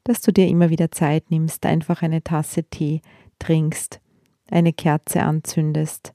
dass 0.05 0.21
du 0.21 0.31
dir 0.31 0.47
immer 0.47 0.69
wieder 0.69 0.91
Zeit 0.91 1.29
nimmst, 1.29 1.65
einfach 1.65 2.01
eine 2.01 2.23
Tasse 2.23 2.63
Tee 2.63 3.01
trinkst, 3.39 3.99
eine 4.49 4.71
Kerze 4.71 5.23
anzündest 5.23 6.13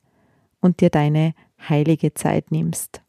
und 0.60 0.80
dir 0.80 0.88
deine 0.88 1.34
heilige 1.68 2.14
Zeit 2.14 2.50
nimmst. 2.50 3.02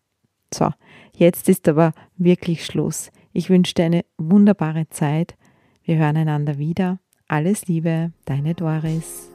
So, 0.53 0.69
jetzt 1.15 1.47
ist 1.47 1.69
aber 1.69 1.93
wirklich 2.17 2.65
Schluss. 2.65 3.11
Ich 3.31 3.49
wünsche 3.49 3.73
dir 3.73 3.85
eine 3.85 4.05
wunderbare 4.17 4.89
Zeit. 4.89 5.37
Wir 5.83 5.97
hören 5.97 6.17
einander 6.17 6.57
wieder. 6.57 6.99
Alles 7.27 7.67
Liebe, 7.67 8.11
deine 8.25 8.55
Doris. 8.55 9.30